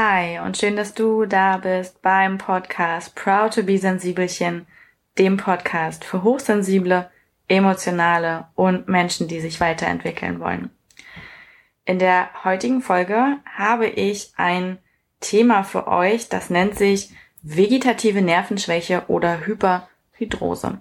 Hi 0.00 0.38
und 0.38 0.56
schön, 0.56 0.76
dass 0.76 0.94
du 0.94 1.26
da 1.26 1.56
bist 1.56 2.02
beim 2.02 2.38
Podcast 2.38 3.16
Proud 3.16 3.52
to 3.52 3.64
be 3.64 3.78
Sensibelchen, 3.78 4.68
dem 5.18 5.36
Podcast 5.38 6.04
für 6.04 6.22
hochsensible, 6.22 7.10
emotionale 7.48 8.46
und 8.54 8.86
Menschen, 8.86 9.26
die 9.26 9.40
sich 9.40 9.58
weiterentwickeln 9.58 10.38
wollen. 10.38 10.70
In 11.84 11.98
der 11.98 12.30
heutigen 12.44 12.80
Folge 12.80 13.38
habe 13.52 13.88
ich 13.88 14.30
ein 14.36 14.78
Thema 15.18 15.64
für 15.64 15.88
euch, 15.88 16.28
das 16.28 16.48
nennt 16.48 16.78
sich 16.78 17.10
vegetative 17.42 18.22
Nervenschwäche 18.22 19.02
oder 19.08 19.46
Hyperhydrose. 19.46 20.80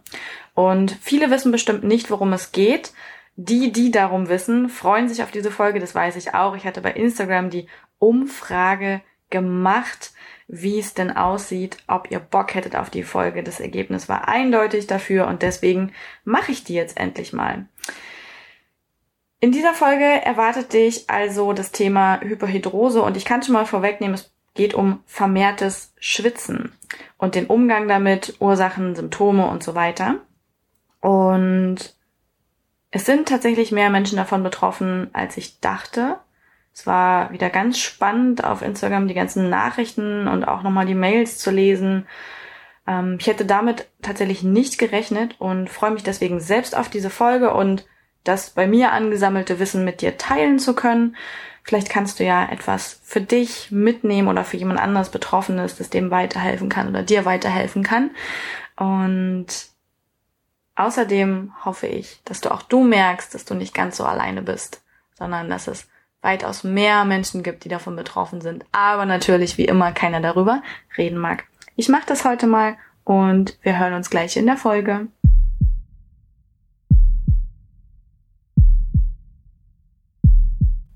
Und 0.53 0.95
viele 1.01 1.31
wissen 1.31 1.51
bestimmt 1.51 1.83
nicht, 1.83 2.11
worum 2.11 2.33
es 2.33 2.51
geht. 2.51 2.93
Die, 3.35 3.71
die 3.71 3.89
darum 3.89 4.29
wissen, 4.29 4.69
freuen 4.69 5.09
sich 5.09 5.23
auf 5.23 5.31
diese 5.31 5.51
Folge, 5.51 5.79
das 5.79 5.95
weiß 5.95 6.15
ich 6.17 6.35
auch. 6.35 6.55
Ich 6.55 6.65
hatte 6.65 6.81
bei 6.81 6.91
Instagram 6.91 7.49
die 7.49 7.67
Umfrage 7.99 9.01
gemacht, 9.29 10.11
wie 10.47 10.79
es 10.79 10.93
denn 10.93 11.15
aussieht, 11.15 11.77
ob 11.87 12.09
ihr 12.09 12.19
Bock 12.19 12.55
hättet 12.55 12.75
auf 12.75 12.89
die 12.89 13.03
Folge. 13.03 13.43
Das 13.43 13.59
Ergebnis 13.59 14.07
war 14.07 14.27
eindeutig 14.27 14.87
dafür 14.87 15.27
und 15.27 15.41
deswegen 15.41 15.91
mache 16.23 16.51
ich 16.51 16.63
die 16.63 16.73
jetzt 16.73 16.97
endlich 16.97 17.33
mal. 17.33 17.67
In 19.39 19.51
dieser 19.51 19.73
Folge 19.73 20.03
erwartet 20.03 20.73
dich 20.73 21.09
also 21.09 21.53
das 21.53 21.71
Thema 21.71 22.19
Hyperhidrose 22.21 23.01
und 23.01 23.17
ich 23.17 23.25
kann 23.25 23.43
schon 23.43 23.53
mal 23.53 23.65
vorwegnehmen, 23.65 24.15
es 24.15 24.31
geht 24.55 24.73
um 24.73 25.03
vermehrtes 25.05 25.93
Schwitzen 25.99 26.73
und 27.17 27.35
den 27.35 27.45
Umgang 27.45 27.87
damit, 27.87 28.37
Ursachen, 28.39 28.95
Symptome 28.95 29.47
und 29.47 29.61
so 29.61 29.75
weiter. 29.75 30.15
Und 31.01 31.95
es 32.89 33.05
sind 33.05 33.27
tatsächlich 33.27 33.71
mehr 33.71 33.91
Menschen 33.91 34.17
davon 34.17 34.41
betroffen, 34.41 35.09
als 35.13 35.37
ich 35.37 35.59
dachte. 35.59 36.17
Es 36.77 36.85
war 36.85 37.31
wieder 37.31 37.49
ganz 37.49 37.79
spannend, 37.79 38.43
auf 38.43 38.61
Instagram 38.61 39.07
die 39.07 39.15
ganzen 39.15 39.49
Nachrichten 39.49 40.27
und 40.27 40.43
auch 40.43 40.61
nochmal 40.61 40.85
die 40.85 40.93
Mails 40.93 41.39
zu 41.39 41.49
lesen. 41.49 42.05
Ähm, 42.85 43.17
ich 43.19 43.25
hätte 43.25 43.45
damit 43.45 43.89
tatsächlich 44.03 44.43
nicht 44.43 44.77
gerechnet 44.77 45.35
und 45.39 45.71
freue 45.71 45.89
mich 45.89 46.03
deswegen 46.03 46.39
selbst 46.39 46.77
auf 46.77 46.87
diese 46.87 47.09
Folge 47.09 47.51
und 47.51 47.87
das 48.23 48.51
bei 48.51 48.67
mir 48.67 48.91
angesammelte 48.91 49.57
Wissen 49.57 49.85
mit 49.85 50.01
dir 50.01 50.19
teilen 50.19 50.59
zu 50.59 50.75
können. 50.75 51.15
Vielleicht 51.63 51.89
kannst 51.89 52.19
du 52.19 52.23
ja 52.23 52.47
etwas 52.47 53.01
für 53.03 53.21
dich 53.21 53.71
mitnehmen 53.71 54.27
oder 54.27 54.43
für 54.43 54.57
jemand 54.57 54.79
anderes 54.79 55.09
Betroffenes, 55.09 55.77
das 55.77 55.89
dem 55.89 56.11
weiterhelfen 56.11 56.69
kann 56.69 56.89
oder 56.89 57.01
dir 57.01 57.25
weiterhelfen 57.25 57.81
kann. 57.81 58.11
Und 58.75 59.47
außerdem 60.75 61.53
hoffe 61.65 61.87
ich, 61.87 62.21
dass 62.23 62.39
du 62.39 62.51
auch 62.51 62.61
du 62.61 62.83
merkst, 62.83 63.33
dass 63.33 63.45
du 63.45 63.55
nicht 63.55 63.73
ganz 63.73 63.97
so 63.97 64.05
alleine 64.05 64.43
bist, 64.43 64.83
sondern 65.17 65.49
dass 65.49 65.67
es 65.67 65.87
weitaus 66.21 66.63
mehr 66.63 67.05
Menschen 67.05 67.43
gibt, 67.43 67.63
die 67.63 67.69
davon 67.69 67.95
betroffen 67.95 68.41
sind, 68.41 68.65
aber 68.71 69.05
natürlich 69.05 69.57
wie 69.57 69.65
immer 69.65 69.91
keiner 69.91 70.19
darüber 70.19 70.61
reden 70.97 71.17
mag. 71.17 71.45
Ich 71.75 71.89
mache 71.89 72.07
das 72.07 72.25
heute 72.25 72.47
mal 72.47 72.77
und 73.03 73.57
wir 73.61 73.79
hören 73.79 73.93
uns 73.93 74.09
gleich 74.09 74.35
in 74.35 74.45
der 74.45 74.57
Folge. 74.57 75.07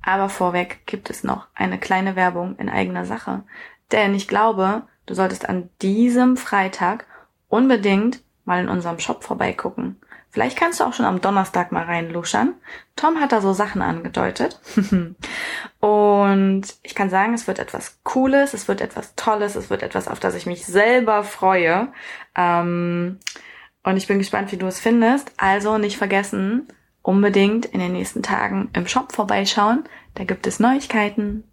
Aber 0.02 0.30
vorweg 0.30 0.86
gibt 0.88 1.09
es 1.09 1.23
noch 1.23 1.47
eine 1.53 1.78
kleine 1.78 2.16
Werbung 2.16 2.58
in 2.58 2.69
eigener 2.69 3.06
Sache. 3.06 3.44
Denn 3.91 4.16
ich 4.16 4.28
glaube, 4.28 4.83
du 5.06 5.13
solltest 5.13 5.47
an 5.47 5.69
diesem 5.81 6.38
Freitag 6.38 7.06
unbedingt 7.47 8.23
mal 8.44 8.59
in 8.59 8.69
unserem 8.69 9.00
Shop 9.00 9.23
vorbeigucken. 9.23 9.97
Vielleicht 10.31 10.57
kannst 10.57 10.79
du 10.79 10.85
auch 10.85 10.93
schon 10.93 11.05
am 11.05 11.19
Donnerstag 11.19 11.73
mal 11.73 11.83
reinluschern. 11.83 12.55
Tom 12.95 13.19
hat 13.19 13.33
da 13.33 13.41
so 13.41 13.51
Sachen 13.51 13.81
angedeutet. 13.81 14.61
und 15.81 16.61
ich 16.83 16.95
kann 16.95 17.09
sagen, 17.09 17.33
es 17.33 17.47
wird 17.47 17.59
etwas 17.59 18.00
Cooles, 18.03 18.53
es 18.53 18.69
wird 18.69 18.79
etwas 18.79 19.16
Tolles, 19.16 19.56
es 19.56 19.69
wird 19.69 19.83
etwas, 19.83 20.07
auf 20.07 20.22
das 20.22 20.35
ich 20.35 20.45
mich 20.45 20.66
selber 20.66 21.25
freue. 21.25 21.91
Ähm, 22.33 23.19
und 23.83 23.97
ich 23.97 24.07
bin 24.07 24.19
gespannt, 24.19 24.53
wie 24.53 24.57
du 24.57 24.67
es 24.67 24.79
findest. 24.79 25.33
Also 25.35 25.78
nicht 25.78 25.97
vergessen, 25.97 26.67
unbedingt 27.01 27.66
in 27.66 27.81
den 27.81 27.91
nächsten 27.91 28.23
Tagen 28.23 28.69
im 28.72 28.88
Shop 28.88 29.11
vorbeischauen. 29.11 29.83
Da 30.16 30.23
gibt 30.23 30.47
es 30.47 30.61
Neuigkeiten. 30.61 31.44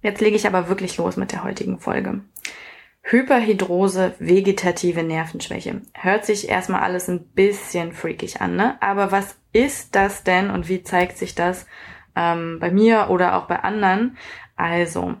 Jetzt 0.00 0.20
lege 0.20 0.36
ich 0.36 0.46
aber 0.46 0.68
wirklich 0.68 0.96
los 0.96 1.16
mit 1.16 1.32
der 1.32 1.42
heutigen 1.42 1.78
Folge. 1.78 2.22
Hyperhidrose, 3.02 4.14
vegetative 4.20 5.02
Nervenschwäche. 5.02 5.82
Hört 5.92 6.24
sich 6.24 6.48
erstmal 6.48 6.82
alles 6.82 7.08
ein 7.08 7.24
bisschen 7.24 7.92
freakig 7.92 8.40
an, 8.40 8.56
ne? 8.56 8.80
Aber 8.80 9.10
was 9.10 9.36
ist 9.52 9.94
das 9.94 10.24
denn 10.24 10.50
und 10.50 10.68
wie 10.68 10.82
zeigt 10.82 11.18
sich 11.18 11.34
das 11.34 11.66
ähm, 12.14 12.58
bei 12.60 12.70
mir 12.70 13.08
oder 13.10 13.36
auch 13.36 13.46
bei 13.46 13.60
anderen? 13.60 14.16
Also, 14.56 15.16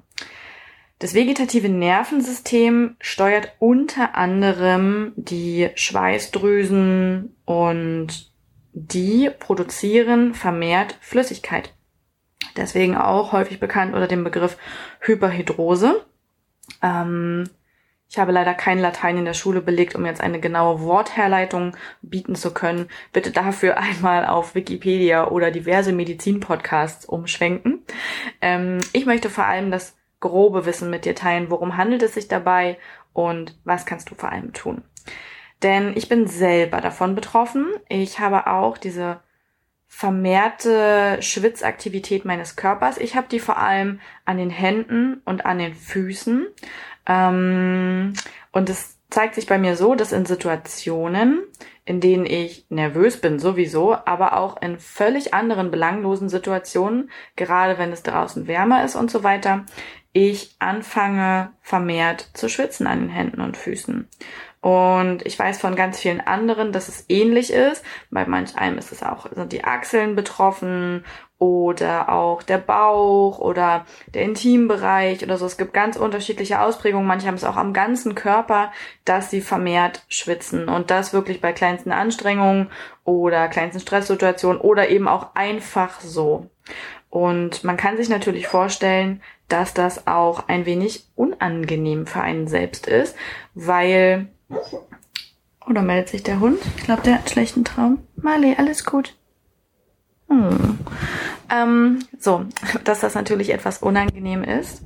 das 1.00 1.14
vegetative 1.14 1.68
Nervensystem 1.68 2.96
steuert 3.00 3.56
unter 3.58 4.14
anderem 4.14 5.12
die 5.16 5.70
Schweißdrüsen 5.74 7.34
und 7.44 8.32
die 8.72 9.28
produzieren 9.38 10.34
vermehrt 10.34 10.96
Flüssigkeit. 11.00 11.74
Deswegen 12.56 12.96
auch 12.96 13.32
häufig 13.32 13.58
bekannt 13.58 13.94
unter 13.94 14.06
dem 14.06 14.22
Begriff 14.22 14.56
Hyperhidrose. 15.00 16.06
Ähm, 16.82 17.50
ich 18.12 18.18
habe 18.18 18.30
leider 18.30 18.52
kein 18.52 18.78
Latein 18.78 19.16
in 19.16 19.24
der 19.24 19.32
Schule 19.32 19.62
belegt, 19.62 19.94
um 19.94 20.04
jetzt 20.04 20.20
eine 20.20 20.38
genaue 20.38 20.82
Wortherleitung 20.82 21.74
bieten 22.02 22.34
zu 22.34 22.52
können. 22.52 22.90
Bitte 23.14 23.30
dafür 23.30 23.78
einmal 23.78 24.26
auf 24.26 24.54
Wikipedia 24.54 25.28
oder 25.28 25.50
diverse 25.50 25.92
Medizin-Podcasts 25.94 27.06
umschwenken. 27.06 27.82
Ähm, 28.42 28.80
ich 28.92 29.06
möchte 29.06 29.30
vor 29.30 29.46
allem 29.46 29.70
das 29.70 29.96
grobe 30.20 30.66
Wissen 30.66 30.90
mit 30.90 31.06
dir 31.06 31.14
teilen. 31.14 31.48
Worum 31.48 31.78
handelt 31.78 32.02
es 32.02 32.12
sich 32.12 32.28
dabei 32.28 32.76
und 33.14 33.58
was 33.64 33.86
kannst 33.86 34.10
du 34.10 34.14
vor 34.14 34.30
allem 34.30 34.52
tun? 34.52 34.82
Denn 35.62 35.96
ich 35.96 36.10
bin 36.10 36.26
selber 36.26 36.82
davon 36.82 37.14
betroffen. 37.14 37.66
Ich 37.88 38.18
habe 38.18 38.46
auch 38.46 38.76
diese 38.76 39.20
vermehrte 39.94 41.18
Schwitzaktivität 41.20 42.24
meines 42.24 42.56
Körpers. 42.56 42.98
Ich 42.98 43.14
habe 43.14 43.28
die 43.30 43.38
vor 43.38 43.58
allem 43.58 44.00
an 44.24 44.38
den 44.38 44.50
Händen 44.50 45.20
und 45.24 45.44
an 45.44 45.58
den 45.58 45.74
Füßen. 45.74 46.46
Ähm, 47.06 48.14
und 48.52 48.70
es 48.70 48.98
zeigt 49.10 49.34
sich 49.34 49.46
bei 49.46 49.58
mir 49.58 49.76
so, 49.76 49.94
dass 49.94 50.12
in 50.12 50.24
Situationen, 50.24 51.42
in 51.84 52.00
denen 52.00 52.26
ich 52.26 52.66
nervös 52.70 53.20
bin 53.20 53.38
sowieso, 53.38 53.94
aber 53.94 54.36
auch 54.36 54.60
in 54.62 54.78
völlig 54.78 55.34
anderen 55.34 55.70
belanglosen 55.70 56.28
Situationen, 56.28 57.10
gerade 57.36 57.78
wenn 57.78 57.92
es 57.92 58.02
draußen 58.02 58.46
wärmer 58.46 58.84
ist 58.84 58.96
und 58.96 59.10
so 59.10 59.22
weiter, 59.22 59.66
ich 60.12 60.56
anfange 60.58 61.52
vermehrt 61.60 62.30
zu 62.34 62.48
schwitzen 62.48 62.86
an 62.86 63.00
den 63.00 63.08
Händen 63.08 63.40
und 63.40 63.56
Füßen. 63.56 64.08
Und 64.62 65.26
ich 65.26 65.36
weiß 65.36 65.60
von 65.60 65.74
ganz 65.74 65.98
vielen 65.98 66.20
anderen, 66.20 66.70
dass 66.70 66.88
es 66.88 67.04
ähnlich 67.08 67.52
ist. 67.52 67.84
Bei 68.10 68.24
manch 68.26 68.56
einem 68.56 68.78
ist 68.78 68.92
es 68.92 69.02
auch, 69.02 69.26
sind 69.32 69.52
die 69.52 69.64
Achseln 69.64 70.14
betroffen 70.14 71.04
oder 71.38 72.08
auch 72.10 72.44
der 72.44 72.58
Bauch 72.58 73.40
oder 73.40 73.84
der 74.14 74.22
Intimbereich 74.22 75.24
oder 75.24 75.36
so. 75.36 75.46
Es 75.46 75.56
gibt 75.56 75.74
ganz 75.74 75.96
unterschiedliche 75.96 76.60
Ausprägungen. 76.60 77.08
Manche 77.08 77.26
haben 77.26 77.34
es 77.34 77.42
auch 77.42 77.56
am 77.56 77.72
ganzen 77.72 78.14
Körper, 78.14 78.70
dass 79.04 79.30
sie 79.30 79.40
vermehrt 79.40 80.04
schwitzen 80.08 80.68
und 80.68 80.92
das 80.92 81.12
wirklich 81.12 81.40
bei 81.40 81.52
kleinsten 81.52 81.90
Anstrengungen 81.90 82.70
oder 83.02 83.48
kleinsten 83.48 83.80
Stresssituationen 83.80 84.60
oder 84.60 84.90
eben 84.90 85.08
auch 85.08 85.34
einfach 85.34 85.98
so. 85.98 86.46
Und 87.10 87.64
man 87.64 87.76
kann 87.76 87.96
sich 87.96 88.08
natürlich 88.08 88.46
vorstellen, 88.46 89.20
dass 89.48 89.74
das 89.74 90.06
auch 90.06 90.48
ein 90.48 90.66
wenig 90.66 91.08
unangenehm 91.16 92.06
für 92.06 92.20
einen 92.20 92.46
selbst 92.46 92.86
ist, 92.86 93.16
weil 93.54 94.28
oder 95.66 95.82
meldet 95.82 96.08
sich 96.08 96.22
der 96.22 96.40
Hund? 96.40 96.58
Ich 96.76 96.84
glaube, 96.84 97.02
der 97.02 97.14
hat 97.14 97.20
einen 97.20 97.28
schlechten 97.28 97.64
Traum. 97.64 97.98
Marley, 98.16 98.54
alles 98.56 98.84
gut. 98.84 99.14
Hm. 100.28 100.78
Ähm, 101.50 102.04
so, 102.18 102.44
dass 102.84 103.00
das 103.00 103.14
natürlich 103.14 103.50
etwas 103.50 103.78
unangenehm 103.78 104.42
ist, 104.42 104.84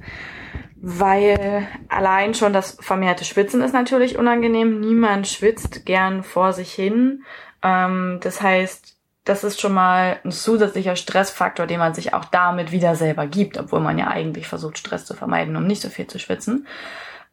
weil 0.77 1.67
allein 1.89 2.35
schon 2.35 2.53
das 2.53 2.77
vermehrte 2.81 3.25
Schwitzen 3.25 3.63
ist 3.63 3.73
natürlich 3.73 4.19
unangenehm. 4.19 4.81
Niemand 4.81 5.29
schwitzt 5.29 5.87
gern 5.87 6.23
vor 6.23 6.53
sich 6.53 6.73
hin. 6.73 7.25
Ähm, 7.63 8.19
das 8.23 8.43
heißt, 8.43 8.97
das 9.25 9.43
ist 9.43 9.61
schon 9.61 9.75
mal 9.75 10.21
ein 10.25 10.31
zusätzlicher 10.31 10.95
Stressfaktor, 10.95 11.67
den 11.67 11.81
man 11.81 11.95
sich 11.95 12.15
auch 12.15 12.27
damit 12.27 12.71
wieder 12.71 12.95
selber 12.95 13.27
gibt, 13.27 13.59
obwohl 13.59 13.81
man 13.81 13.99
ja 13.99 14.07
eigentlich 14.07 14.47
versucht, 14.47 14.79
Stress 14.79 15.05
zu 15.05 15.15
vermeiden, 15.15 15.57
um 15.57 15.67
nicht 15.67 15.83
so 15.83 15.89
viel 15.89 16.07
zu 16.07 16.21
schwitzen. 16.21 16.67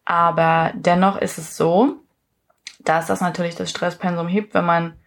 Aber 0.03 0.71
dennoch 0.73 1.17
ist 1.17 1.37
es 1.37 1.55
so, 1.55 2.02
dass 2.83 3.07
das 3.07 3.21
natürlich 3.21 3.55
das 3.55 3.69
Stresspensum 3.69 4.27
hebt, 4.27 4.53
wenn 4.53 4.65
man 4.65 4.99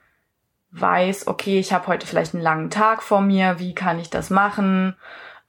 weiß, 0.70 1.26
okay, 1.26 1.58
ich 1.58 1.72
habe 1.72 1.86
heute 1.86 2.06
vielleicht 2.06 2.34
einen 2.34 2.42
langen 2.42 2.70
Tag 2.70 3.02
vor 3.02 3.20
mir, 3.20 3.58
wie 3.58 3.74
kann 3.74 3.98
ich 3.98 4.10
das 4.10 4.30
machen? 4.30 4.96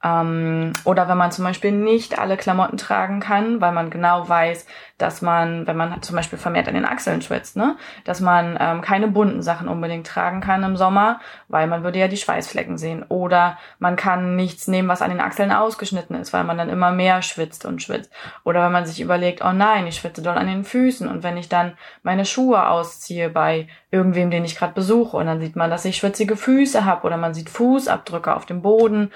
Ähm, 0.02 0.72
oder 0.84 1.08
wenn 1.08 1.18
man 1.18 1.32
zum 1.32 1.44
Beispiel 1.44 1.72
nicht 1.72 2.18
alle 2.18 2.36
Klamotten 2.36 2.76
tragen 2.76 3.18
kann, 3.18 3.60
weil 3.60 3.72
man 3.72 3.90
genau 3.90 4.28
weiß, 4.28 4.66
dass 4.96 5.22
man, 5.22 5.66
wenn 5.66 5.76
man 5.76 6.02
zum 6.02 6.14
Beispiel 6.14 6.38
vermehrt 6.38 6.68
an 6.68 6.74
den 6.74 6.84
Achseln 6.84 7.20
schwitzt, 7.20 7.56
ne, 7.56 7.76
dass 8.04 8.20
man 8.20 8.56
ähm, 8.60 8.80
keine 8.80 9.08
bunten 9.08 9.42
Sachen 9.42 9.66
unbedingt 9.68 10.06
tragen 10.06 10.40
kann 10.40 10.62
im 10.62 10.76
Sommer, 10.76 11.20
weil 11.48 11.66
man 11.66 11.82
würde 11.82 11.98
ja 11.98 12.06
die 12.06 12.16
Schweißflecken 12.16 12.78
sehen. 12.78 13.04
Oder 13.08 13.58
man 13.80 13.96
kann 13.96 14.36
nichts 14.36 14.68
nehmen, 14.68 14.88
was 14.88 15.02
an 15.02 15.10
den 15.10 15.20
Achseln 15.20 15.50
ausgeschnitten 15.50 16.16
ist, 16.16 16.32
weil 16.32 16.44
man 16.44 16.58
dann 16.58 16.68
immer 16.68 16.92
mehr 16.92 17.22
schwitzt 17.22 17.64
und 17.64 17.82
schwitzt. 17.82 18.12
Oder 18.44 18.64
wenn 18.64 18.72
man 18.72 18.86
sich 18.86 19.00
überlegt, 19.00 19.44
oh 19.44 19.52
nein, 19.52 19.86
ich 19.88 19.96
schwitze 19.96 20.22
doll 20.22 20.36
an 20.36 20.46
den 20.46 20.64
Füßen 20.64 21.08
und 21.08 21.24
wenn 21.24 21.36
ich 21.36 21.48
dann 21.48 21.76
meine 22.04 22.24
Schuhe 22.24 22.68
ausziehe 22.68 23.30
bei 23.30 23.66
irgendwem, 23.90 24.30
den 24.30 24.44
ich 24.44 24.56
gerade 24.56 24.74
besuche 24.74 25.16
und 25.16 25.26
dann 25.26 25.40
sieht 25.40 25.56
man, 25.56 25.70
dass 25.70 25.84
ich 25.84 25.96
schwitzige 25.96 26.36
Füße 26.36 26.84
habe 26.84 27.06
oder 27.06 27.16
man 27.16 27.34
sieht 27.34 27.50
Fußabdrücke 27.50 28.34
auf 28.34 28.46
dem 28.46 28.62
Boden 28.62 29.10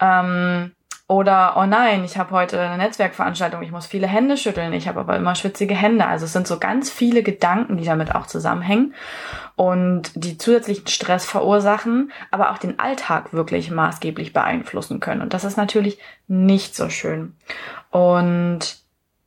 ähm, 0.00 0.72
oder, 1.10 1.54
oh 1.56 1.64
nein, 1.64 2.04
ich 2.04 2.18
habe 2.18 2.32
heute 2.32 2.60
eine 2.60 2.76
Netzwerkveranstaltung, 2.76 3.62
ich 3.62 3.70
muss 3.70 3.86
viele 3.86 4.06
Hände 4.06 4.36
schütteln, 4.36 4.74
ich 4.74 4.88
habe 4.88 5.00
aber 5.00 5.16
immer 5.16 5.34
schwitzige 5.34 5.74
Hände. 5.74 6.04
Also 6.04 6.26
es 6.26 6.34
sind 6.34 6.46
so 6.46 6.58
ganz 6.58 6.90
viele 6.90 7.22
Gedanken, 7.22 7.78
die 7.78 7.86
damit 7.86 8.14
auch 8.14 8.26
zusammenhängen 8.26 8.92
und 9.56 10.10
die 10.14 10.36
zusätzlichen 10.36 10.86
Stress 10.86 11.24
verursachen, 11.24 12.12
aber 12.30 12.50
auch 12.50 12.58
den 12.58 12.78
Alltag 12.78 13.32
wirklich 13.32 13.70
maßgeblich 13.70 14.34
beeinflussen 14.34 15.00
können. 15.00 15.22
Und 15.22 15.32
das 15.32 15.44
ist 15.44 15.56
natürlich 15.56 15.98
nicht 16.26 16.76
so 16.76 16.90
schön. 16.90 17.34
Und 17.90 18.76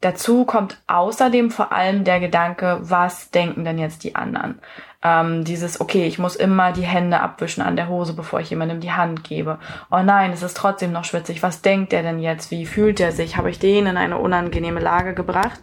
dazu 0.01 0.45
kommt 0.45 0.77
außerdem 0.85 1.49
vor 1.49 1.71
allem 1.71 2.03
der 2.03 2.19
Gedanke, 2.19 2.77
was 2.81 3.31
denken 3.31 3.65
denn 3.65 3.79
jetzt 3.79 4.03
die 4.03 4.13
anderen? 4.13 4.59
Ähm, 5.03 5.43
dieses, 5.43 5.81
okay, 5.81 6.05
ich 6.05 6.19
muss 6.19 6.35
immer 6.35 6.71
die 6.71 6.85
Hände 6.85 7.21
abwischen 7.21 7.63
an 7.63 7.75
der 7.75 7.89
Hose, 7.89 8.13
bevor 8.13 8.39
ich 8.39 8.51
jemandem 8.51 8.79
die 8.79 8.91
Hand 8.91 9.23
gebe. 9.23 9.57
Oh 9.89 10.03
nein, 10.03 10.31
es 10.31 10.43
ist 10.43 10.55
trotzdem 10.55 10.91
noch 10.91 11.05
schwitzig. 11.05 11.41
Was 11.41 11.61
denkt 11.61 11.91
der 11.91 12.03
denn 12.03 12.19
jetzt? 12.19 12.51
Wie 12.51 12.67
fühlt 12.67 12.99
er 12.99 13.11
sich? 13.11 13.35
Habe 13.35 13.49
ich 13.49 13.57
den 13.57 13.87
in 13.87 13.97
eine 13.97 14.19
unangenehme 14.19 14.79
Lage 14.79 15.15
gebracht? 15.15 15.59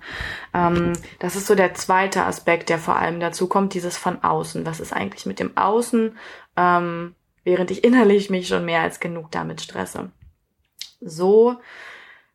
Ähm, 0.53 0.93
das 1.21 1.37
ist 1.37 1.47
so 1.47 1.55
der 1.55 1.75
zweite 1.75 2.25
Aspekt, 2.25 2.69
der 2.69 2.79
vor 2.79 2.97
allem 2.97 3.21
dazu 3.21 3.47
kommt, 3.47 3.75
dieses 3.75 3.97
von 3.97 4.25
außen. 4.25 4.67
Was 4.67 4.81
ist 4.81 4.93
eigentlich 4.93 5.25
mit 5.25 5.39
dem 5.39 5.57
Außen? 5.57 6.17
Ähm, 6.57 7.15
während 7.45 7.71
ich 7.71 7.85
innerlich 7.85 8.31
mich 8.31 8.49
schon 8.49 8.65
mehr 8.65 8.83
als 8.83 8.99
genug 8.99 9.31
damit 9.31 9.61
stresse. 9.61 10.11
So 11.01 11.57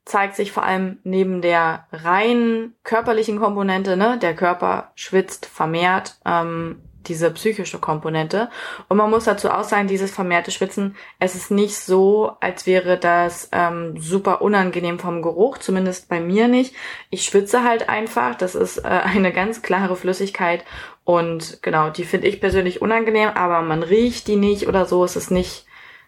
zeigt 0.06 0.36
sich 0.36 0.52
vor 0.52 0.64
allem 0.64 1.00
neben 1.04 1.42
der 1.42 1.88
rein 1.92 2.74
körperlichen 2.84 3.40
Komponente, 3.40 3.96
ne, 3.96 4.18
der 4.18 4.36
Körper 4.36 4.92
schwitzt 4.96 5.46
vermehrt, 5.46 6.18
ähm, 6.26 6.82
diese 7.08 7.32
psychische 7.32 7.80
Komponente. 7.80 8.50
Und 8.90 8.98
man 8.98 9.10
muss 9.10 9.26
dazu 9.26 9.50
auch 9.50 9.64
sagen, 9.64 9.88
dieses 9.88 10.12
vermehrte 10.12 10.52
Schwitzen, 10.52 10.96
es 11.20 11.36
ist 11.36 11.52
nicht 11.52 11.76
so, 11.76 12.34
als 12.40 12.66
wäre 12.66 12.98
das 12.98 13.50
ähm, 13.52 13.96
super 14.00 14.42
unangenehm 14.42 15.00
vom 15.00 15.22
Geruch, 15.22 15.58
zumindest 15.58 16.10
bei 16.10 16.20
mir 16.20 16.48
nicht. 16.48 16.76
Ich 17.10 17.24
schwitze 17.24 17.64
halt 17.64 17.90
einfach, 17.90 18.36
das 18.36 18.56
ist 18.56 18.80
äh, 18.80 18.88
eine 18.88 19.32
ganz 19.32 19.62
klare 19.62 19.96
Flüssigkeit 19.96 20.64
und 21.06 21.62
genau, 21.62 21.90
die 21.90 22.06
finde 22.06 22.28
ich 22.28 22.40
persönlich 22.40 22.82
unangenehm, 22.82 23.30
aber 23.30 23.62
man 23.62 23.84
riecht 23.84 24.28
die 24.28 24.38
nicht 24.38 24.68
oder 24.68 24.86
so. 24.86 25.04
Es 25.04 25.16
ist 25.16 25.32
nicht, 25.32 25.66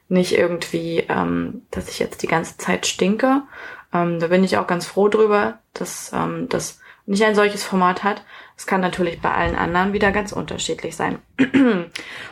nicht 0.08 0.38
irgendwie, 0.38 1.06
ähm, 1.10 1.64
dass 1.72 1.90
ich 1.90 2.00
jetzt 2.00 2.24
die 2.24 2.28
ganze 2.28 2.58
Zeit 2.58 2.86
stinke. 2.86 3.44
Ähm, 3.94 4.20
da 4.20 4.28
bin 4.28 4.44
ich 4.44 4.58
auch 4.58 4.68
ganz 4.68 4.86
froh 4.86 5.10
drüber, 5.10 5.60
dass 5.74 6.12
ähm, 6.14 6.48
das 6.50 6.80
nicht 7.06 7.24
ein 7.24 7.36
solches 7.36 7.64
Format 7.64 8.04
hat. 8.04 8.24
Es 8.58 8.68
kann 8.68 8.82
natürlich 8.82 9.22
bei 9.22 9.32
allen 9.32 9.56
anderen 9.56 9.94
wieder 9.94 10.12
ganz 10.12 10.32
unterschiedlich 10.32 10.96
sein. 10.96 11.20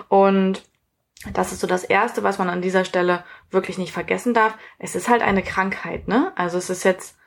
Und 0.09 0.63
das 1.33 1.51
ist 1.51 1.61
so 1.61 1.67
das 1.67 1.83
Erste, 1.83 2.23
was 2.23 2.37
man 2.37 2.49
an 2.49 2.61
dieser 2.61 2.85
Stelle 2.85 3.23
wirklich 3.49 3.77
nicht 3.77 3.93
vergessen 3.93 4.33
darf. 4.33 4.57
Es 4.79 4.95
ist 4.95 5.09
halt 5.09 5.21
eine 5.21 5.43
Krankheit, 5.43 6.07
ne? 6.07 6.33
Also 6.35 6.57
es 6.57 6.69
ist 6.69 6.83
jetzt 6.83 7.17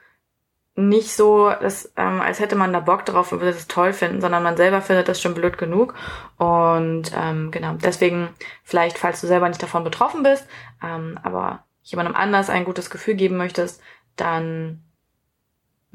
nicht 0.78 1.14
so, 1.14 1.48
dass, 1.48 1.92
ähm, 1.96 2.20
als 2.20 2.38
hätte 2.38 2.54
man 2.54 2.72
da 2.72 2.80
Bock 2.80 3.06
drauf 3.06 3.32
und 3.32 3.40
würde 3.40 3.56
es 3.56 3.66
toll 3.66 3.94
finden, 3.94 4.20
sondern 4.20 4.42
man 4.42 4.58
selber 4.58 4.82
findet 4.82 5.08
das 5.08 5.20
schon 5.22 5.34
blöd 5.34 5.56
genug. 5.56 5.94
Und 6.36 7.12
ähm, 7.16 7.50
genau, 7.50 7.74
deswegen 7.82 8.28
vielleicht, 8.62 8.98
falls 8.98 9.22
du 9.22 9.26
selber 9.26 9.48
nicht 9.48 9.62
davon 9.62 9.84
betroffen 9.84 10.22
bist, 10.22 10.46
ähm, 10.84 11.18
aber 11.22 11.64
jemandem 11.82 12.14
anders 12.14 12.50
ein 12.50 12.66
gutes 12.66 12.90
Gefühl 12.90 13.14
geben 13.14 13.38
möchtest, 13.38 13.80
dann 14.16 14.82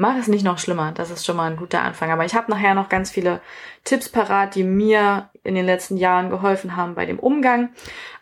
mach 0.01 0.17
es 0.17 0.27
nicht 0.27 0.43
noch 0.43 0.57
schlimmer. 0.57 0.91
Das 0.91 1.11
ist 1.11 1.25
schon 1.25 1.37
mal 1.37 1.49
ein 1.49 1.57
guter 1.57 1.83
Anfang. 1.83 2.09
Aber 2.09 2.25
ich 2.25 2.33
habe 2.33 2.49
nachher 2.49 2.73
noch 2.73 2.89
ganz 2.89 3.11
viele 3.11 3.39
Tipps 3.83 4.09
parat, 4.09 4.55
die 4.55 4.63
mir 4.63 5.29
in 5.43 5.53
den 5.53 5.65
letzten 5.65 5.95
Jahren 5.95 6.31
geholfen 6.31 6.75
haben 6.75 6.95
bei 6.95 7.05
dem 7.05 7.19
Umgang. 7.19 7.69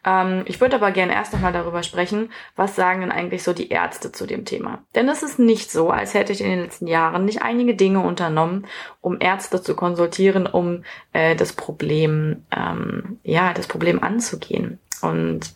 Ähm, 0.06 0.44
ich 0.46 0.60
würde 0.60 0.76
aber 0.76 0.92
gerne 0.92 1.14
erst 1.14 1.32
nochmal 1.32 1.54
darüber 1.54 1.82
sprechen, 1.82 2.32
was 2.58 2.76
sagen 2.76 3.00
denn 3.00 3.14
eigentlich 3.14 3.44
so 3.44 3.54
die 3.54 3.70
Ärzte 3.70 4.12
zu 4.12 4.28
dem 4.28 4.44
Thema. 4.44 4.84
Denn 4.94 5.08
es 5.08 5.24
ist 5.24 5.40
nicht 5.40 5.72
so, 5.72 5.90
als 5.90 6.14
hätte 6.14 6.34
ich 6.34 6.42
in 6.42 6.50
den 6.50 6.62
letzten 6.62 6.86
Jahren 6.86 7.24
nicht 7.24 7.44
einige 7.44 7.76
Dinge 7.76 8.02
unternommen, 8.02 8.68
um 9.00 9.18
Ärzte 9.22 9.62
zu 9.62 9.74
konsultieren, 9.74 10.48
um 10.48 10.84
äh, 11.14 11.36
das 11.38 11.54
Problem, 11.54 12.46
ähm, 12.56 13.20
ja, 13.24 13.54
das 13.54 13.68
Problem 13.68 14.04
anzugehen. 14.04 14.80
Und 15.02 15.54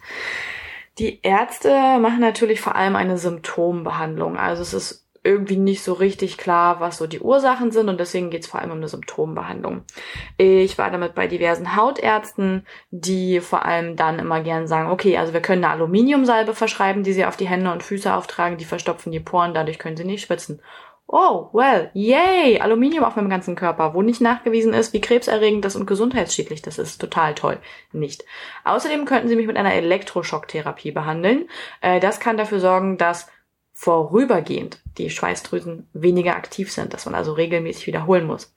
die 1.00 1.20
Ärzte 1.22 2.00
machen 2.00 2.22
natürlich 2.22 2.62
vor 2.62 2.76
allem 2.76 2.96
eine 2.96 3.18
Symptombehandlung. 3.18 4.38
Also 4.38 4.62
es 4.62 4.74
ist 4.74 5.04
irgendwie 5.24 5.56
nicht 5.56 5.84
so 5.84 5.94
richtig 5.94 6.38
klar, 6.38 6.80
was 6.80 6.98
so 6.98 7.08
die 7.08 7.22
Ursachen 7.22 7.72
sind 7.72 7.88
und 7.88 8.00
deswegen 8.00 8.30
geht 8.30 8.42
es 8.42 8.48
vor 8.48 8.60
allem 8.60 8.72
um 8.72 8.78
eine 8.78 8.90
Symptombehandlung. 8.90 9.84
Ich 10.38 10.78
war 10.78 10.92
damit 10.92 11.16
bei 11.16 11.28
diversen 11.28 11.76
Hautärzten, 11.76 12.66
die 12.92 13.40
vor 13.40 13.66
allem 13.66 13.96
dann 13.96 14.20
immer 14.20 14.42
gern 14.42 14.68
sagen, 14.68 14.90
okay, 14.90 15.18
also 15.18 15.34
wir 15.34 15.42
können 15.42 15.64
eine 15.64 15.74
Aluminiumsalbe 15.74 16.54
verschreiben, 16.54 17.04
die 17.04 17.14
sie 17.14 17.26
auf 17.26 17.38
die 17.38 17.48
Hände 17.48 17.72
und 17.72 17.84
Füße 17.84 18.14
auftragen, 18.14 18.58
die 18.58 18.66
verstopfen 18.66 19.12
die 19.12 19.22
Poren, 19.22 19.54
dadurch 19.54 19.80
können 19.80 19.98
sie 19.98 20.04
nicht 20.04 20.26
schwitzen. 20.26 20.62
Oh, 21.08 21.50
well, 21.54 21.92
yay, 21.94 22.60
Aluminium 22.60 23.04
auf 23.04 23.16
meinem 23.16 23.30
ganzen 23.30 23.56
Körper, 23.56 23.94
wo 23.94 24.02
nicht 24.02 24.20
nachgewiesen 24.20 24.74
ist, 24.74 24.94
wie 24.94 25.02
krebserregend 25.02 25.64
das 25.64 25.76
und 25.76 25.86
gesundheitsschädlich 25.86 26.62
das 26.62 26.80
ist. 26.80 27.00
Total 27.00 27.36
toll. 27.36 27.60
Nicht. 27.92 28.26
Außerdem 28.64 29.06
könnten 29.06 29.28
Sie 29.28 29.36
mich 29.36 29.46
mit 29.46 29.58
einer 29.58 29.74
Elektroschocktherapie 29.74 30.92
behandeln. 30.92 31.50
Äh, 31.82 32.00
das 32.00 32.20
kann 32.20 32.38
dafür 32.38 32.60
sorgen, 32.60 32.98
dass 32.98 33.28
vorübergehend 33.84 34.80
die 34.98 35.10
Schweißdrüsen 35.10 35.90
weniger 35.92 36.38
aktiv 36.38 36.72
sind, 36.72 36.94
dass 36.94 37.06
man 37.06 37.16
also 37.16 37.34
regelmäßig 37.34 37.86
wiederholen 37.88 38.26
muss. 38.26 38.56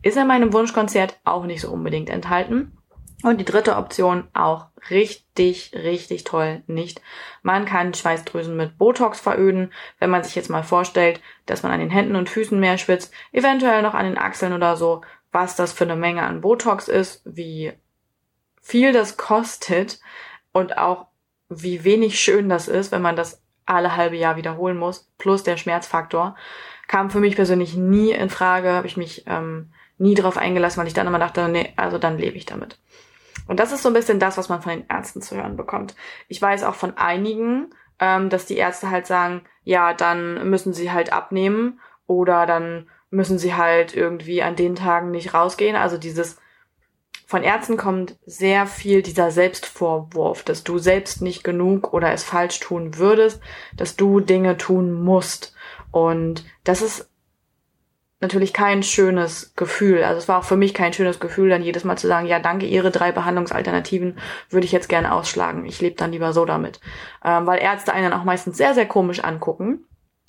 Ist 0.00 0.16
in 0.16 0.26
meinem 0.26 0.54
Wunschkonzert 0.54 1.18
auch 1.24 1.44
nicht 1.44 1.60
so 1.60 1.70
unbedingt 1.70 2.08
enthalten. 2.08 2.78
Und 3.22 3.38
die 3.38 3.44
dritte 3.44 3.76
Option 3.76 4.28
auch 4.32 4.68
richtig, 4.88 5.72
richtig 5.74 6.24
toll 6.24 6.62
nicht. 6.66 7.02
Man 7.42 7.66
kann 7.66 7.92
Schweißdrüsen 7.92 8.56
mit 8.56 8.78
Botox 8.78 9.20
veröden. 9.20 9.74
Wenn 9.98 10.08
man 10.08 10.24
sich 10.24 10.34
jetzt 10.34 10.48
mal 10.48 10.64
vorstellt, 10.64 11.20
dass 11.44 11.62
man 11.62 11.70
an 11.70 11.80
den 11.80 11.90
Händen 11.90 12.16
und 12.16 12.30
Füßen 12.30 12.58
mehr 12.58 12.78
schwitzt, 12.78 13.12
eventuell 13.30 13.82
noch 13.82 13.94
an 13.94 14.06
den 14.06 14.18
Achseln 14.18 14.54
oder 14.54 14.76
so, 14.76 15.02
was 15.32 15.54
das 15.54 15.74
für 15.74 15.84
eine 15.84 15.96
Menge 15.96 16.22
an 16.22 16.40
Botox 16.40 16.88
ist, 16.88 17.20
wie 17.26 17.74
viel 18.62 18.94
das 18.94 19.18
kostet 19.18 20.00
und 20.52 20.78
auch 20.78 21.08
wie 21.50 21.84
wenig 21.84 22.18
schön 22.18 22.48
das 22.48 22.68
ist, 22.68 22.90
wenn 22.90 23.02
man 23.02 23.16
das 23.16 23.42
alle 23.66 23.96
halbe 23.96 24.16
Jahr 24.16 24.36
wiederholen 24.36 24.76
muss, 24.76 25.10
plus 25.18 25.42
der 25.42 25.56
Schmerzfaktor, 25.56 26.36
kam 26.88 27.10
für 27.10 27.20
mich 27.20 27.36
persönlich 27.36 27.76
nie 27.76 28.10
in 28.10 28.30
Frage, 28.30 28.72
habe 28.72 28.86
ich 28.86 28.96
mich 28.96 29.24
ähm, 29.26 29.72
nie 29.98 30.14
drauf 30.14 30.36
eingelassen, 30.36 30.80
weil 30.80 30.88
ich 30.88 30.94
dann 30.94 31.06
immer 31.06 31.18
dachte, 31.18 31.48
nee, 31.48 31.72
also 31.76 31.98
dann 31.98 32.18
lebe 32.18 32.36
ich 32.36 32.46
damit. 32.46 32.78
Und 33.46 33.60
das 33.60 33.72
ist 33.72 33.82
so 33.82 33.88
ein 33.88 33.94
bisschen 33.94 34.18
das, 34.18 34.36
was 34.36 34.48
man 34.48 34.62
von 34.62 34.72
den 34.72 34.86
Ärzten 34.88 35.22
zu 35.22 35.36
hören 35.36 35.56
bekommt. 35.56 35.94
Ich 36.28 36.40
weiß 36.40 36.64
auch 36.64 36.74
von 36.74 36.96
einigen, 36.96 37.74
ähm, 37.98 38.28
dass 38.28 38.46
die 38.46 38.56
Ärzte 38.56 38.90
halt 38.90 39.06
sagen, 39.06 39.42
ja, 39.64 39.94
dann 39.94 40.48
müssen 40.48 40.72
sie 40.72 40.90
halt 40.90 41.12
abnehmen 41.12 41.80
oder 42.06 42.46
dann 42.46 42.88
müssen 43.10 43.38
sie 43.38 43.54
halt 43.54 43.94
irgendwie 43.94 44.42
an 44.42 44.56
den 44.56 44.74
Tagen 44.74 45.10
nicht 45.10 45.34
rausgehen. 45.34 45.76
Also 45.76 45.98
dieses 45.98 46.38
von 47.32 47.44
Ärzten 47.44 47.78
kommt 47.78 48.18
sehr 48.26 48.66
viel 48.66 49.00
dieser 49.00 49.30
Selbstvorwurf, 49.30 50.42
dass 50.42 50.64
du 50.64 50.76
selbst 50.76 51.22
nicht 51.22 51.42
genug 51.42 51.94
oder 51.94 52.12
es 52.12 52.24
falsch 52.24 52.60
tun 52.60 52.98
würdest, 52.98 53.40
dass 53.74 53.96
du 53.96 54.20
Dinge 54.20 54.58
tun 54.58 54.92
musst. 54.92 55.54
Und 55.90 56.44
das 56.64 56.82
ist 56.82 57.08
natürlich 58.20 58.52
kein 58.52 58.82
schönes 58.82 59.54
Gefühl. 59.56 60.04
Also 60.04 60.18
es 60.18 60.28
war 60.28 60.40
auch 60.40 60.44
für 60.44 60.58
mich 60.58 60.74
kein 60.74 60.92
schönes 60.92 61.20
Gefühl, 61.20 61.48
dann 61.48 61.62
jedes 61.62 61.84
Mal 61.84 61.96
zu 61.96 62.06
sagen, 62.06 62.26
ja, 62.26 62.38
danke, 62.38 62.66
Ihre 62.66 62.90
drei 62.90 63.12
Behandlungsalternativen 63.12 64.18
würde 64.50 64.66
ich 64.66 64.72
jetzt 64.72 64.90
gerne 64.90 65.14
ausschlagen. 65.14 65.64
Ich 65.64 65.80
lebe 65.80 65.96
dann 65.96 66.12
lieber 66.12 66.34
so 66.34 66.44
damit. 66.44 66.80
Ähm, 67.24 67.46
weil 67.46 67.62
Ärzte 67.62 67.94
einen 67.94 68.12
auch 68.12 68.24
meistens 68.24 68.58
sehr, 68.58 68.74
sehr 68.74 68.86
komisch 68.86 69.24
angucken. 69.24 69.86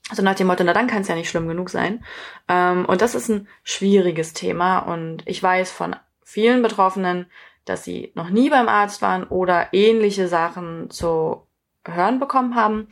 Also 0.10 0.24
nach 0.24 0.36
dem 0.36 0.48
Motto, 0.48 0.64
na 0.64 0.72
dann 0.72 0.88
kann 0.88 1.02
es 1.02 1.10
ja 1.10 1.16
nicht 1.16 1.30
schlimm 1.30 1.50
genug 1.50 1.70
sein. 1.70 2.06
Ähm, 2.48 2.86
und 2.86 3.02
das 3.02 3.14
ist 3.14 3.28
ein 3.28 3.50
schwieriges 3.66 4.32
Thema. 4.32 4.80
Und 4.80 5.24
ich 5.26 5.44
weiß 5.44 5.70
von 5.70 5.98
vielen 6.24 6.62
Betroffenen, 6.62 7.28
dass 7.66 7.84
sie 7.84 8.12
noch 8.16 8.30
nie 8.30 8.50
beim 8.50 8.68
Arzt 8.68 9.02
waren 9.02 9.24
oder 9.24 9.68
ähnliche 9.74 10.28
Sachen 10.28 10.90
zu 10.90 11.48
hören 11.86 12.20
bekommen 12.20 12.56
haben 12.56 12.88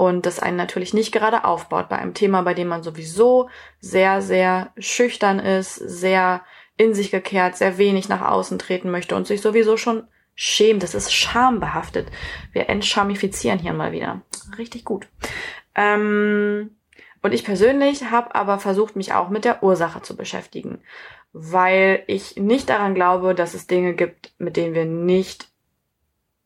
und 0.00 0.24
das 0.24 0.40
einen 0.40 0.56
natürlich 0.56 0.94
nicht 0.94 1.12
gerade 1.12 1.44
aufbaut 1.44 1.90
bei 1.90 1.98
einem 1.98 2.14
Thema, 2.14 2.40
bei 2.40 2.54
dem 2.54 2.68
man 2.68 2.82
sowieso 2.82 3.50
sehr, 3.80 4.22
sehr 4.22 4.72
schüchtern 4.78 5.38
ist, 5.38 5.74
sehr 5.74 6.42
in 6.78 6.94
sich 6.94 7.10
gekehrt, 7.10 7.56
sehr 7.58 7.76
wenig 7.76 8.08
nach 8.08 8.22
außen 8.22 8.58
treten 8.58 8.90
möchte 8.90 9.14
und 9.14 9.26
sich 9.26 9.42
sowieso 9.42 9.76
schon 9.76 10.08
schämt. 10.34 10.82
Das 10.82 10.94
ist 10.94 11.12
schambehaftet. 11.12 12.08
Wir 12.52 12.70
entschamifizieren 12.70 13.58
hier 13.58 13.74
mal 13.74 13.92
wieder. 13.92 14.22
Richtig 14.56 14.86
gut. 14.86 15.06
Ähm, 15.74 16.70
und 17.20 17.34
ich 17.34 17.44
persönlich 17.44 18.04
habe 18.10 18.34
aber 18.34 18.58
versucht, 18.58 18.96
mich 18.96 19.12
auch 19.12 19.28
mit 19.28 19.44
der 19.44 19.62
Ursache 19.62 20.00
zu 20.00 20.16
beschäftigen, 20.16 20.80
weil 21.32 22.02
ich 22.06 22.36
nicht 22.36 22.68
daran 22.68 22.94
glaube, 22.94 23.34
dass 23.34 23.54
es 23.54 23.66
Dinge 23.66 23.94
gibt, 23.94 24.32
mit 24.38 24.56
denen 24.56 24.74
wir 24.74 24.84
nicht 24.84 25.48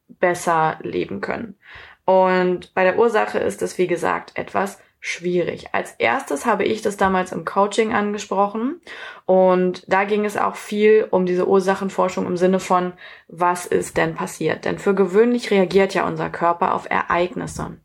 besser 0.08 0.78
leben 0.82 1.20
können. 1.20 1.56
Und 2.04 2.74
bei 2.74 2.84
der 2.84 2.98
Ursache 2.98 3.38
ist 3.38 3.62
es, 3.62 3.78
wie 3.78 3.86
gesagt, 3.86 4.32
etwas 4.36 4.78
schwierig. 5.00 5.66
Als 5.72 5.92
erstes 5.98 6.46
habe 6.46 6.64
ich 6.64 6.80
das 6.80 6.96
damals 6.96 7.32
im 7.32 7.44
Coaching 7.44 7.92
angesprochen 7.92 8.80
und 9.26 9.84
da 9.86 10.04
ging 10.04 10.24
es 10.24 10.38
auch 10.38 10.56
viel 10.56 11.06
um 11.10 11.26
diese 11.26 11.46
Ursachenforschung 11.46 12.26
im 12.26 12.38
Sinne 12.38 12.58
von, 12.58 12.94
was 13.28 13.66
ist 13.66 13.98
denn 13.98 14.14
passiert? 14.14 14.64
Denn 14.64 14.78
für 14.78 14.94
gewöhnlich 14.94 15.50
reagiert 15.50 15.92
ja 15.92 16.06
unser 16.06 16.30
Körper 16.30 16.72
auf 16.72 16.88
Ereignisse. 16.88 17.76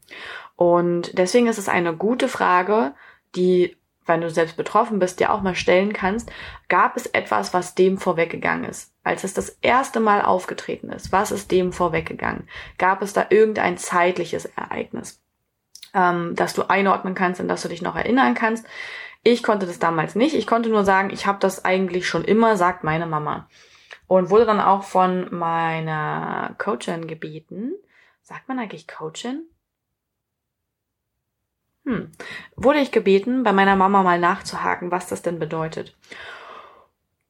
Und 0.56 1.18
deswegen 1.18 1.48
ist 1.48 1.58
es 1.58 1.68
eine 1.68 1.94
gute 1.94 2.30
Frage, 2.30 2.94
die, 3.36 3.76
wenn 4.10 4.20
du 4.20 4.30
selbst 4.30 4.58
betroffen 4.58 5.00
bist, 5.00 5.22
dir 5.22 5.32
auch 5.32 5.42
mal 5.42 5.56
stellen 5.56 5.94
kannst, 5.94 6.30
gab 6.68 6.98
es 6.98 7.06
etwas, 7.06 7.54
was 7.54 7.76
dem 7.76 7.98
vorweggegangen 7.98 8.66
ist? 8.66 8.94
Als 9.04 9.24
es 9.24 9.34
das 9.34 9.58
erste 9.62 10.02
Mal 10.02 10.22
aufgetreten 10.22 10.92
ist, 10.92 11.14
was 11.14 11.32
ist 11.32 11.52
dem 11.52 11.72
vorweggegangen? 11.72 12.50
Gab 12.78 13.02
es 13.02 13.14
da 13.14 13.28
irgendein 13.30 13.78
zeitliches 13.78 14.46
Ereignis? 14.46 15.22
ähm, 15.94 16.36
dass 16.36 16.54
du 16.54 16.70
einordnen 16.70 17.16
kannst 17.16 17.42
und 17.42 17.48
dass 17.48 17.62
du 17.62 17.70
dich 17.70 17.82
noch 17.82 17.96
erinnern 17.96 18.34
kannst. 18.34 18.66
Ich 19.24 19.44
konnte 19.44 19.66
das 19.66 19.80
damals 19.80 20.16
nicht. 20.16 20.36
Ich 20.36 20.48
konnte 20.48 20.70
nur 20.70 20.86
sagen, 20.86 21.10
ich 21.12 21.26
habe 21.26 21.40
das 21.40 21.66
eigentlich 21.66 22.08
schon 22.08 22.24
immer, 22.24 22.56
sagt 22.58 22.84
meine 22.84 23.06
Mama. 23.06 23.48
Und 24.08 24.30
wurde 24.30 24.46
dann 24.46 24.62
auch 24.62 24.84
von 24.84 25.28
meiner 25.34 26.56
Coachin 26.58 27.08
gebeten. 27.08 27.74
Sagt 28.22 28.48
man 28.48 28.60
eigentlich 28.60 28.88
Coachin? 28.88 29.44
Hm. 31.90 32.12
Wurde 32.56 32.80
ich 32.80 32.92
gebeten, 32.92 33.42
bei 33.42 33.52
meiner 33.52 33.76
Mama 33.76 34.04
mal 34.04 34.20
nachzuhaken, 34.20 34.92
was 34.92 35.08
das 35.08 35.24
denn 35.24 35.40
bedeutet. 35.40 35.98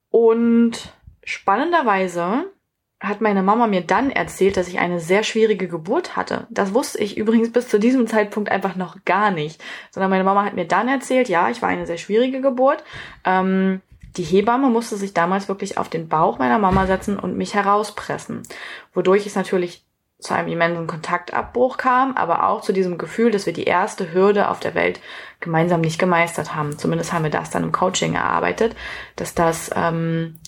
Und 0.10 0.94
spannenderweise 1.24 2.52
hat 3.00 3.22
meine 3.22 3.42
Mama 3.42 3.68
mir 3.68 3.80
dann 3.82 4.12
erzählt, 4.12 4.58
dass 4.58 4.68
ich 4.68 4.80
eine 4.80 5.00
sehr 5.00 5.24
schwierige 5.24 5.70
Geburt 5.70 6.18
hatte. 6.18 6.46
Das 6.50 6.74
wusste 6.74 7.02
ich 7.02 7.16
übrigens 7.16 7.54
bis 7.54 7.70
zu 7.70 7.80
diesem 7.80 8.06
Zeitpunkt 8.08 8.52
einfach 8.52 8.76
noch 8.76 8.98
gar 9.06 9.32
nicht. 9.32 9.64
Sondern 9.92 10.10
meine 10.10 10.26
Mama 10.26 10.44
hat 10.44 10.56
mir 10.56 10.68
dann 10.68 10.90
erzählt, 10.90 11.30
ja, 11.30 11.50
ich 11.50 11.62
war 11.62 11.70
eine 11.70 11.88
sehr 11.88 11.98
schwierige 11.98 12.42
Geburt. 12.42 12.84
Ähm, 13.24 13.80
die 14.18 14.24
Hebamme 14.24 14.70
musste 14.70 14.98
sich 14.98 15.14
damals 15.14 15.48
wirklich 15.48 15.78
auf 15.78 15.88
den 15.88 16.10
Bauch 16.10 16.38
meiner 16.38 16.60
Mama 16.60 16.86
setzen 16.86 17.18
und 17.18 17.38
mich 17.38 17.54
herauspressen. 17.54 18.44
Wodurch 18.94 19.26
es 19.26 19.36
natürlich 19.36 19.86
zu 20.20 20.34
einem 20.34 20.50
immensen 20.50 20.86
Kontaktabbruch 20.86 21.78
kam, 21.78 22.16
aber 22.18 22.48
auch 22.48 22.62
zu 22.62 22.74
diesem 22.74 22.98
Gefühl, 22.98 23.32
dass 23.32 23.46
wir 23.46 23.54
die 23.54 23.64
erste 23.64 24.14
Hürde 24.14 24.50
auf 24.50 24.60
der 24.60 24.76
Welt 24.76 25.00
gemeinsam 25.40 25.80
nicht 25.80 25.98
gemeistert 25.98 26.54
haben. 26.54 26.78
Zumindest 26.78 27.14
haben 27.14 27.24
wir 27.24 27.32
das 27.32 27.50
dann 27.50 27.64
im 27.64 27.72
Coaching 27.72 28.16
erarbeitet, 28.16 28.76
dass 29.16 29.34
das 29.34 29.72
ähm, 29.74 30.40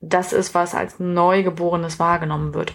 das 0.00 0.32
ist, 0.32 0.54
was 0.54 0.74
als 0.74 0.98
Neugeborenes 0.98 1.98
wahrgenommen 1.98 2.54
wird. 2.54 2.74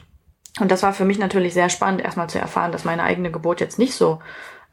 Und 0.59 0.71
das 0.71 0.83
war 0.83 0.93
für 0.93 1.05
mich 1.05 1.17
natürlich 1.17 1.53
sehr 1.53 1.69
spannend, 1.69 2.01
erstmal 2.01 2.29
zu 2.29 2.39
erfahren, 2.39 2.71
dass 2.71 2.85
meine 2.85 3.03
eigene 3.03 3.31
Geburt 3.31 3.59
jetzt 3.59 3.79
nicht 3.79 3.95
so, 3.95 4.21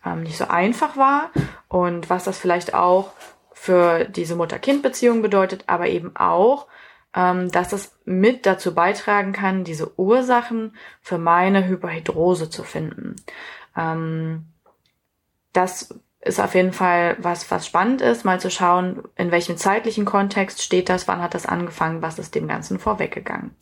ähm, 0.04 0.22
nicht 0.22 0.36
so 0.36 0.46
einfach 0.48 0.96
war 0.96 1.30
und 1.68 2.10
was 2.10 2.24
das 2.24 2.38
vielleicht 2.38 2.74
auch 2.74 3.12
für 3.52 4.04
diese 4.04 4.36
Mutter-Kind-Beziehung 4.36 5.22
bedeutet, 5.22 5.64
aber 5.66 5.88
eben 5.88 6.14
auch, 6.16 6.66
ähm, 7.14 7.50
dass 7.50 7.72
es 7.72 7.96
mit 8.04 8.46
dazu 8.46 8.74
beitragen 8.74 9.32
kann, 9.32 9.64
diese 9.64 9.98
Ursachen 9.98 10.76
für 11.00 11.18
meine 11.18 11.66
Hyperhidrose 11.66 12.50
zu 12.50 12.62
finden. 12.62 13.16
Ähm, 13.76 14.46
das 15.52 15.94
ist 16.20 16.40
auf 16.40 16.54
jeden 16.54 16.72
Fall 16.72 17.16
was, 17.18 17.50
was 17.50 17.66
spannend 17.66 18.02
ist, 18.02 18.24
mal 18.24 18.40
zu 18.40 18.50
schauen, 18.50 19.02
in 19.16 19.30
welchem 19.30 19.56
zeitlichen 19.56 20.04
Kontext 20.04 20.62
steht 20.62 20.88
das, 20.88 21.08
wann 21.08 21.22
hat 21.22 21.34
das 21.34 21.46
angefangen, 21.46 22.02
was 22.02 22.18
ist 22.18 22.34
dem 22.34 22.46
Ganzen 22.46 22.78
vorweggegangen. 22.78 23.56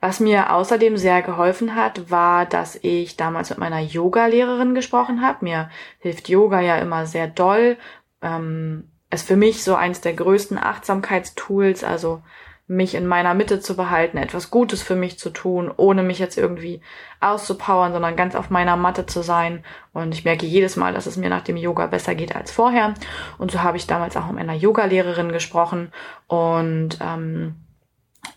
Was 0.00 0.20
mir 0.20 0.52
außerdem 0.52 0.96
sehr 0.98 1.22
geholfen 1.22 1.74
hat, 1.74 2.10
war, 2.10 2.44
dass 2.46 2.76
ich 2.76 3.16
damals 3.16 3.50
mit 3.50 3.58
meiner 3.58 3.80
Yoga-Lehrerin 3.80 4.74
gesprochen 4.74 5.22
habe. 5.22 5.38
Mir 5.44 5.70
hilft 5.98 6.28
Yoga 6.28 6.60
ja 6.60 6.76
immer 6.76 7.06
sehr 7.06 7.26
doll. 7.26 7.78
Ähm, 8.20 8.90
ist 9.10 9.26
für 9.26 9.36
mich 9.36 9.64
so 9.64 9.74
eins 9.74 10.02
der 10.02 10.12
größten 10.12 10.58
Achtsamkeitstools, 10.58 11.84
also 11.84 12.22
mich 12.66 12.94
in 12.94 13.06
meiner 13.06 13.34
Mitte 13.34 13.60
zu 13.60 13.76
behalten, 13.76 14.16
etwas 14.16 14.50
Gutes 14.50 14.82
für 14.82 14.96
mich 14.96 15.18
zu 15.18 15.30
tun, 15.30 15.70
ohne 15.76 16.02
mich 16.02 16.18
jetzt 16.18 16.38
irgendwie 16.38 16.80
auszupowern, 17.20 17.92
sondern 17.92 18.16
ganz 18.16 18.34
auf 18.34 18.48
meiner 18.48 18.76
Matte 18.76 19.04
zu 19.04 19.22
sein. 19.22 19.62
Und 19.92 20.14
ich 20.14 20.24
merke 20.24 20.46
jedes 20.46 20.76
Mal, 20.76 20.94
dass 20.94 21.06
es 21.06 21.18
mir 21.18 21.28
nach 21.28 21.42
dem 21.42 21.58
Yoga 21.58 21.86
besser 21.86 22.14
geht 22.14 22.34
als 22.34 22.50
vorher. 22.50 22.94
Und 23.36 23.50
so 23.50 23.62
habe 23.62 23.76
ich 23.76 23.86
damals 23.86 24.16
auch 24.16 24.30
mit 24.30 24.40
einer 24.40 24.54
Yoga-Lehrerin 24.54 25.30
gesprochen. 25.30 25.92
Und 26.26 26.98
ähm, 27.02 27.56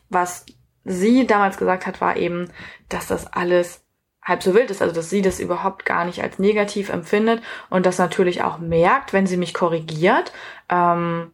was 0.10 0.46
sie 0.84 1.26
damals 1.26 1.58
gesagt 1.58 1.86
hat, 1.86 2.02
war 2.02 2.18
eben, 2.18 2.50
dass 2.90 3.08
das 3.08 3.32
alles 3.32 3.86
halb 4.22 4.44
so 4.44 4.54
wild 4.54 4.70
ist, 4.72 4.82
also 4.82 4.94
dass 4.94 5.10
sie 5.10 5.22
das 5.22 5.40
überhaupt 5.40 5.86
gar 5.86 6.04
nicht 6.04 6.22
als 6.22 6.38
negativ 6.38 6.90
empfindet 6.90 7.42
und 7.70 7.86
das 7.86 7.98
natürlich 7.98 8.44
auch 8.44 8.58
merkt, 8.58 9.14
wenn 9.14 9.26
sie 9.26 9.38
mich 9.38 9.54
korrigiert. 9.54 10.34
Ähm, 10.68 11.32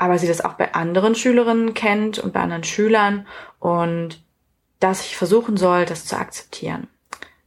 aber 0.00 0.18
sie 0.18 0.26
das 0.26 0.40
auch 0.40 0.54
bei 0.54 0.72
anderen 0.72 1.14
Schülerinnen 1.14 1.74
kennt 1.74 2.18
und 2.18 2.32
bei 2.32 2.40
anderen 2.40 2.64
Schülern 2.64 3.26
und 3.58 4.24
dass 4.78 5.04
ich 5.04 5.14
versuchen 5.14 5.58
soll, 5.58 5.84
das 5.84 6.06
zu 6.06 6.16
akzeptieren. 6.16 6.88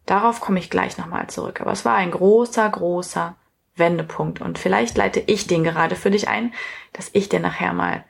Darauf 0.05 0.39
komme 0.39 0.60
ich 0.60 0.69
gleich 0.69 1.00
nochmal 1.00 1.25
zurück. 1.31 1.62
Aber 1.62 1.72
es 1.72 1.83
war 1.83 1.95
ein 1.95 2.12
großer, 2.12 2.69
großer 2.69 3.36
Wendepunkt 3.75 4.39
und 4.39 4.60
vielleicht 4.60 4.95
leite 4.98 5.19
ich 5.19 5.48
den 5.48 5.63
gerade 5.63 5.95
für 5.95 6.12
dich 6.12 6.27
ein, 6.27 6.53
dass 6.91 7.10
ich 7.13 7.27
dir 7.27 7.39
nachher 7.39 7.74
mal 7.74 8.05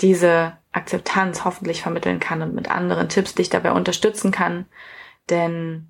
diese 0.00 0.56
Akzeptanz 0.70 1.44
hoffentlich 1.44 1.82
vermitteln 1.82 2.20
kann 2.20 2.42
und 2.42 2.54
mit 2.54 2.70
anderen 2.70 3.08
Tipps 3.08 3.34
dich 3.34 3.50
dabei 3.50 3.72
unterstützen 3.72 4.30
kann. 4.30 4.66
Denn 5.30 5.88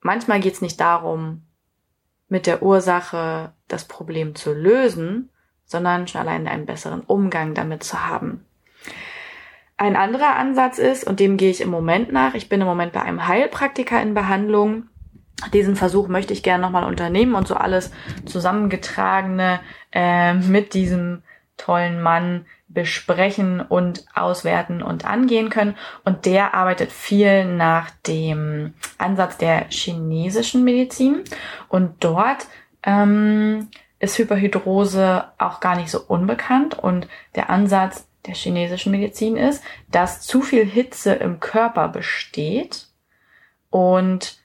manchmal 0.00 0.40
geht 0.40 0.54
es 0.54 0.60
nicht 0.60 0.80
darum, 0.80 1.46
mit 2.28 2.48
der 2.48 2.64
Ursache 2.64 3.52
das 3.68 3.84
Problem 3.84 4.34
zu 4.34 4.52
lösen, 4.52 5.30
sondern 5.68 6.08
schon 6.08 6.22
allein 6.22 6.48
einen 6.48 6.66
besseren 6.66 7.02
Umgang 7.02 7.54
damit 7.54 7.84
zu 7.84 8.06
haben. 8.06 8.44
Ein 9.76 9.94
anderer 9.94 10.34
Ansatz 10.34 10.78
ist, 10.78 11.04
und 11.04 11.20
dem 11.20 11.36
gehe 11.36 11.50
ich 11.50 11.60
im 11.60 11.70
Moment 11.70 12.12
nach, 12.12 12.34
ich 12.34 12.48
bin 12.48 12.60
im 12.60 12.66
Moment 12.66 12.92
bei 12.92 13.02
einem 13.02 13.28
Heilpraktiker 13.28 14.02
in 14.02 14.12
Behandlung. 14.12 14.88
Diesen 15.52 15.76
Versuch 15.76 16.08
möchte 16.08 16.32
ich 16.32 16.42
gerne 16.42 16.62
nochmal 16.62 16.82
unternehmen 16.82 17.36
und 17.36 17.46
so 17.46 17.54
alles 17.54 17.92
zusammengetragene 18.26 19.60
äh, 19.92 20.34
mit 20.34 20.74
diesem 20.74 21.22
tollen 21.56 22.02
Mann 22.02 22.46
besprechen 22.66 23.60
und 23.60 24.04
auswerten 24.14 24.82
und 24.82 25.04
angehen 25.04 25.48
können. 25.48 25.76
Und 26.04 26.26
der 26.26 26.54
arbeitet 26.54 26.90
viel 26.90 27.44
nach 27.44 27.90
dem 28.06 28.74
Ansatz 28.98 29.38
der 29.38 29.66
chinesischen 29.68 30.64
Medizin. 30.64 31.22
Und 31.68 32.04
dort 32.04 32.46
ähm, 32.82 33.68
ist 33.98 34.18
Hyperhidrose 34.18 35.24
auch 35.38 35.60
gar 35.60 35.76
nicht 35.76 35.90
so 35.90 36.00
unbekannt 36.06 36.78
und 36.78 37.08
der 37.34 37.50
Ansatz 37.50 38.06
der 38.26 38.34
chinesischen 38.34 38.92
Medizin 38.92 39.36
ist, 39.36 39.62
dass 39.90 40.20
zu 40.20 40.42
viel 40.42 40.64
Hitze 40.64 41.14
im 41.14 41.40
Körper 41.40 41.88
besteht 41.88 42.88
und 43.70 44.38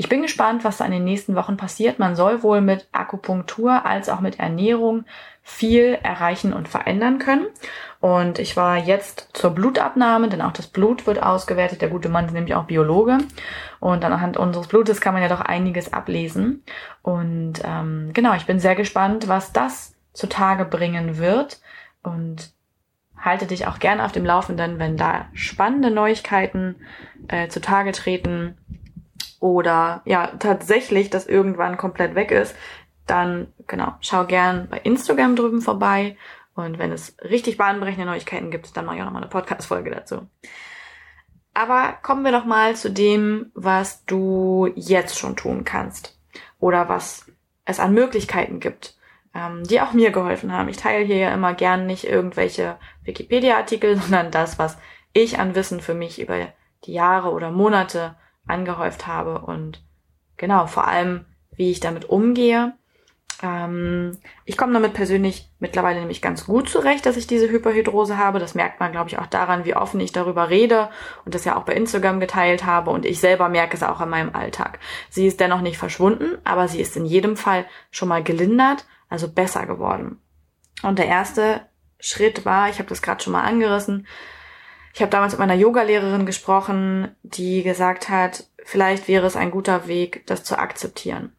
ich 0.00 0.08
bin 0.08 0.22
gespannt, 0.22 0.62
was 0.62 0.76
da 0.76 0.84
in 0.84 0.92
den 0.92 1.02
nächsten 1.02 1.34
Wochen 1.34 1.56
passiert. 1.56 1.98
Man 1.98 2.14
soll 2.14 2.44
wohl 2.44 2.60
mit 2.60 2.86
Akupunktur 2.92 3.84
als 3.84 4.08
auch 4.08 4.20
mit 4.20 4.38
Ernährung 4.38 5.04
viel 5.42 5.98
erreichen 6.00 6.52
und 6.52 6.68
verändern 6.68 7.18
können. 7.18 7.48
Und 7.98 8.38
ich 8.38 8.56
war 8.56 8.76
jetzt 8.76 9.30
zur 9.32 9.50
Blutabnahme, 9.50 10.28
denn 10.28 10.40
auch 10.40 10.52
das 10.52 10.68
Blut 10.68 11.08
wird 11.08 11.20
ausgewertet. 11.20 11.82
Der 11.82 11.88
gute 11.88 12.08
Mann 12.08 12.26
ist 12.26 12.32
nämlich 12.32 12.54
auch 12.54 12.66
Biologe. 12.66 13.18
Und 13.80 14.04
anhand 14.04 14.36
unseres 14.36 14.68
Blutes 14.68 15.00
kann 15.00 15.14
man 15.14 15.22
ja 15.22 15.28
doch 15.28 15.40
einiges 15.40 15.92
ablesen. 15.92 16.64
Und 17.02 17.54
ähm, 17.64 18.10
genau, 18.12 18.34
ich 18.34 18.46
bin 18.46 18.58
sehr 18.58 18.74
gespannt, 18.74 19.28
was 19.28 19.52
das 19.52 19.94
zutage 20.12 20.64
bringen 20.64 21.18
wird. 21.18 21.60
Und 22.02 22.52
halte 23.16 23.46
dich 23.46 23.66
auch 23.66 23.78
gerne 23.78 24.04
auf 24.04 24.12
dem 24.12 24.24
Laufenden, 24.24 24.78
wenn 24.78 24.96
da 24.96 25.26
spannende 25.32 25.90
Neuigkeiten 25.90 26.76
äh, 27.28 27.48
zutage 27.48 27.92
treten 27.92 28.56
oder 29.40 30.02
ja 30.04 30.28
tatsächlich 30.38 31.10
das 31.10 31.26
irgendwann 31.26 31.76
komplett 31.76 32.14
weg 32.14 32.30
ist, 32.30 32.56
dann 33.06 33.48
genau, 33.66 33.94
schau 34.00 34.24
gern 34.24 34.68
bei 34.68 34.78
Instagram 34.78 35.36
drüben 35.36 35.60
vorbei. 35.60 36.16
Und 36.54 36.78
wenn 36.78 36.90
es 36.90 37.16
richtig 37.22 37.56
bahnbrechende 37.56 38.04
Neuigkeiten 38.04 38.50
gibt, 38.50 38.76
dann 38.76 38.84
mache 38.84 38.96
ich 38.96 39.02
auch 39.02 39.06
nochmal 39.06 39.22
eine 39.22 39.30
Podcast-Folge 39.30 39.90
dazu. 39.90 40.26
Aber 41.58 41.94
kommen 42.04 42.24
wir 42.24 42.30
doch 42.30 42.44
mal 42.44 42.76
zu 42.76 42.88
dem, 42.88 43.50
was 43.52 44.04
du 44.04 44.70
jetzt 44.76 45.18
schon 45.18 45.34
tun 45.34 45.64
kannst. 45.64 46.16
Oder 46.60 46.88
was 46.88 47.32
es 47.64 47.80
an 47.80 47.94
Möglichkeiten 47.94 48.60
gibt, 48.60 48.96
ähm, 49.34 49.64
die 49.64 49.80
auch 49.80 49.92
mir 49.92 50.12
geholfen 50.12 50.52
haben. 50.52 50.68
Ich 50.68 50.76
teile 50.76 51.04
hier 51.04 51.16
ja 51.16 51.34
immer 51.34 51.54
gern 51.54 51.84
nicht 51.84 52.04
irgendwelche 52.04 52.78
Wikipedia-Artikel, 53.02 53.96
sondern 54.00 54.30
das, 54.30 54.60
was 54.60 54.78
ich 55.12 55.40
an 55.40 55.56
Wissen 55.56 55.80
für 55.80 55.94
mich 55.94 56.20
über 56.20 56.46
die 56.84 56.92
Jahre 56.92 57.32
oder 57.32 57.50
Monate 57.50 58.14
angehäuft 58.46 59.08
habe 59.08 59.40
und 59.40 59.82
genau, 60.36 60.68
vor 60.68 60.86
allem, 60.86 61.24
wie 61.50 61.72
ich 61.72 61.80
damit 61.80 62.04
umgehe 62.04 62.77
ähm, 63.42 64.18
ich 64.44 64.56
komme 64.56 64.72
damit 64.72 64.94
persönlich 64.94 65.48
mittlerweile 65.60 66.00
nämlich 66.00 66.20
ganz 66.20 66.46
gut 66.46 66.68
zurecht, 66.68 67.06
dass 67.06 67.16
ich 67.16 67.26
diese 67.26 67.48
Hyperhidrose 67.48 68.18
habe. 68.18 68.38
Das 68.38 68.54
merkt 68.54 68.80
man, 68.80 68.92
glaube 68.92 69.08
ich, 69.08 69.18
auch 69.18 69.26
daran, 69.26 69.64
wie 69.64 69.76
offen 69.76 70.00
ich 70.00 70.12
darüber 70.12 70.50
rede 70.50 70.90
und 71.24 71.34
das 71.34 71.44
ja 71.44 71.56
auch 71.56 71.62
bei 71.62 71.74
Instagram 71.74 72.20
geteilt 72.20 72.64
habe. 72.64 72.90
Und 72.90 73.04
ich 73.04 73.20
selber 73.20 73.48
merke 73.48 73.76
es 73.76 73.82
auch 73.82 74.00
in 74.00 74.08
meinem 74.08 74.34
Alltag. 74.34 74.80
Sie 75.08 75.26
ist 75.26 75.40
dennoch 75.40 75.60
nicht 75.60 75.78
verschwunden, 75.78 76.38
aber 76.44 76.68
sie 76.68 76.80
ist 76.80 76.96
in 76.96 77.06
jedem 77.06 77.36
Fall 77.36 77.66
schon 77.90 78.08
mal 78.08 78.22
gelindert, 78.22 78.86
also 79.08 79.28
besser 79.28 79.66
geworden. 79.66 80.20
Und 80.82 80.98
der 80.98 81.06
erste 81.06 81.60
Schritt 82.00 82.44
war, 82.44 82.68
ich 82.68 82.78
habe 82.78 82.88
das 82.88 83.02
gerade 83.02 83.22
schon 83.22 83.32
mal 83.32 83.42
angerissen, 83.42 84.06
ich 84.94 85.02
habe 85.02 85.10
damals 85.10 85.32
mit 85.32 85.38
meiner 85.38 85.54
Yogalehrerin 85.54 86.26
gesprochen, 86.26 87.14
die 87.22 87.62
gesagt 87.62 88.08
hat, 88.08 88.48
vielleicht 88.64 89.06
wäre 89.06 89.26
es 89.26 89.36
ein 89.36 89.52
guter 89.52 89.86
Weg, 89.86 90.26
das 90.26 90.42
zu 90.42 90.58
akzeptieren. 90.58 91.36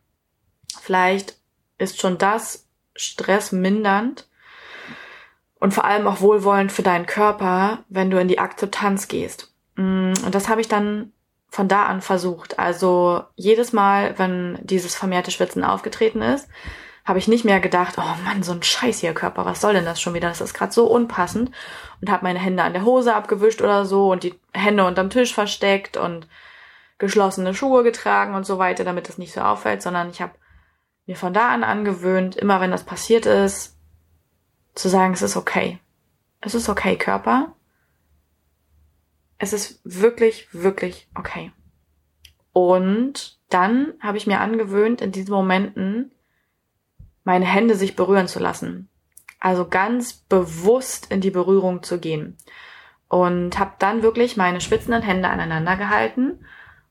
Vielleicht 0.79 1.38
ist 1.79 2.00
schon 2.00 2.17
das 2.17 2.67
stressmindernd 2.95 4.27
und 5.59 5.74
vor 5.74 5.86
allem 5.86 6.07
auch 6.07 6.21
wohlwollend 6.21 6.71
für 6.71 6.83
deinen 6.83 7.05
Körper, 7.05 7.79
wenn 7.89 8.12
du 8.12 8.19
in 8.19 8.27
die 8.27 8.39
Akzeptanz 8.39 9.07
gehst. 9.07 9.51
Mm, 9.75 10.13
und 10.25 10.36
das 10.36 10.48
habe 10.48 10.62
ich 10.62 10.67
dann 10.67 11.12
von 11.50 11.67
da 11.67 11.86
an 11.86 12.01
versucht. 12.01 12.59
Also 12.59 13.24
jedes 13.36 13.74
Mal, 13.74 14.17
wenn 14.17 14.59
dieses 14.62 14.95
vermehrte 14.95 15.31
Schwitzen 15.31 15.63
aufgetreten 15.63 16.21
ist, 16.21 16.48
habe 17.05 17.17
ich 17.17 17.27
nicht 17.27 17.43
mehr 17.43 17.59
gedacht, 17.59 17.95
oh 17.98 18.24
Mann, 18.24 18.43
so 18.43 18.51
ein 18.51 18.62
Scheiß 18.62 19.00
hier 19.00 19.13
Körper, 19.13 19.45
was 19.45 19.62
soll 19.62 19.74
denn 19.74 19.86
das 19.86 20.00
schon 20.00 20.13
wieder? 20.13 20.29
Das 20.29 20.41
ist 20.41 20.53
gerade 20.53 20.71
so 20.71 20.86
unpassend 20.86 21.50
und 22.01 22.12
habe 22.12 22.24
meine 22.24 22.39
Hände 22.39 22.62
an 22.62 22.74
der 22.74 22.86
Hose 22.86 23.15
abgewischt 23.15 23.62
oder 23.62 23.86
so 23.86 24.12
und 24.12 24.24
die 24.24 24.39
Hände 24.53 24.86
unterm 24.86 25.09
Tisch 25.09 25.33
versteckt 25.33 25.98
und 25.98 26.27
geschlossene 27.00 27.55
Schuhe 27.55 27.83
getragen 27.83 28.36
und 28.36 28.45
so 28.45 28.59
weiter, 28.59 28.83
damit 28.83 29.09
das 29.09 29.17
nicht 29.17 29.33
so 29.33 29.41
auffällt, 29.41 29.81
sondern 29.81 30.12
ich 30.12 30.21
habe 30.21 30.33
mir 31.10 31.16
von 31.16 31.34
da 31.34 31.50
an 31.50 31.63
angewöhnt, 31.63 32.36
immer 32.36 32.62
wenn 32.62 32.70
das 32.70 32.84
passiert 32.84 33.25
ist, 33.25 33.75
zu 34.75 34.89
sagen, 34.89 35.13
es 35.13 35.24
ist 35.24 35.38
okay. 35.38 35.80
Es 36.39 36.54
ist 36.54 36.70
okay, 36.70 36.98
Körper. 36.98 37.56
Es 39.39 39.51
ist 39.51 39.82
wirklich, 39.84 40.54
wirklich 40.54 41.10
okay. 41.16 41.51
Und 42.54 43.39
dann 43.50 43.94
habe 44.00 44.18
ich 44.18 44.28
mir 44.28 44.39
angewöhnt, 44.39 45.01
in 45.01 45.12
diesen 45.12 45.34
Momenten 45.34 46.12
meine 47.24 47.46
Hände 47.46 47.74
sich 47.74 47.96
berühren 47.96 48.28
zu 48.28 48.38
lassen. 48.38 48.88
Also 49.39 49.68
ganz 49.68 50.13
bewusst 50.13 51.12
in 51.12 51.22
die 51.22 51.32
Berührung 51.32 51.82
zu 51.82 52.00
gehen. 52.00 52.38
Und 53.08 53.58
habe 53.58 53.74
dann 53.80 54.04
wirklich 54.04 54.38
meine 54.38 54.62
schwitzenden 54.62 55.01
Hände 55.01 55.28
aneinander 55.28 55.75
gehalten 55.75 56.46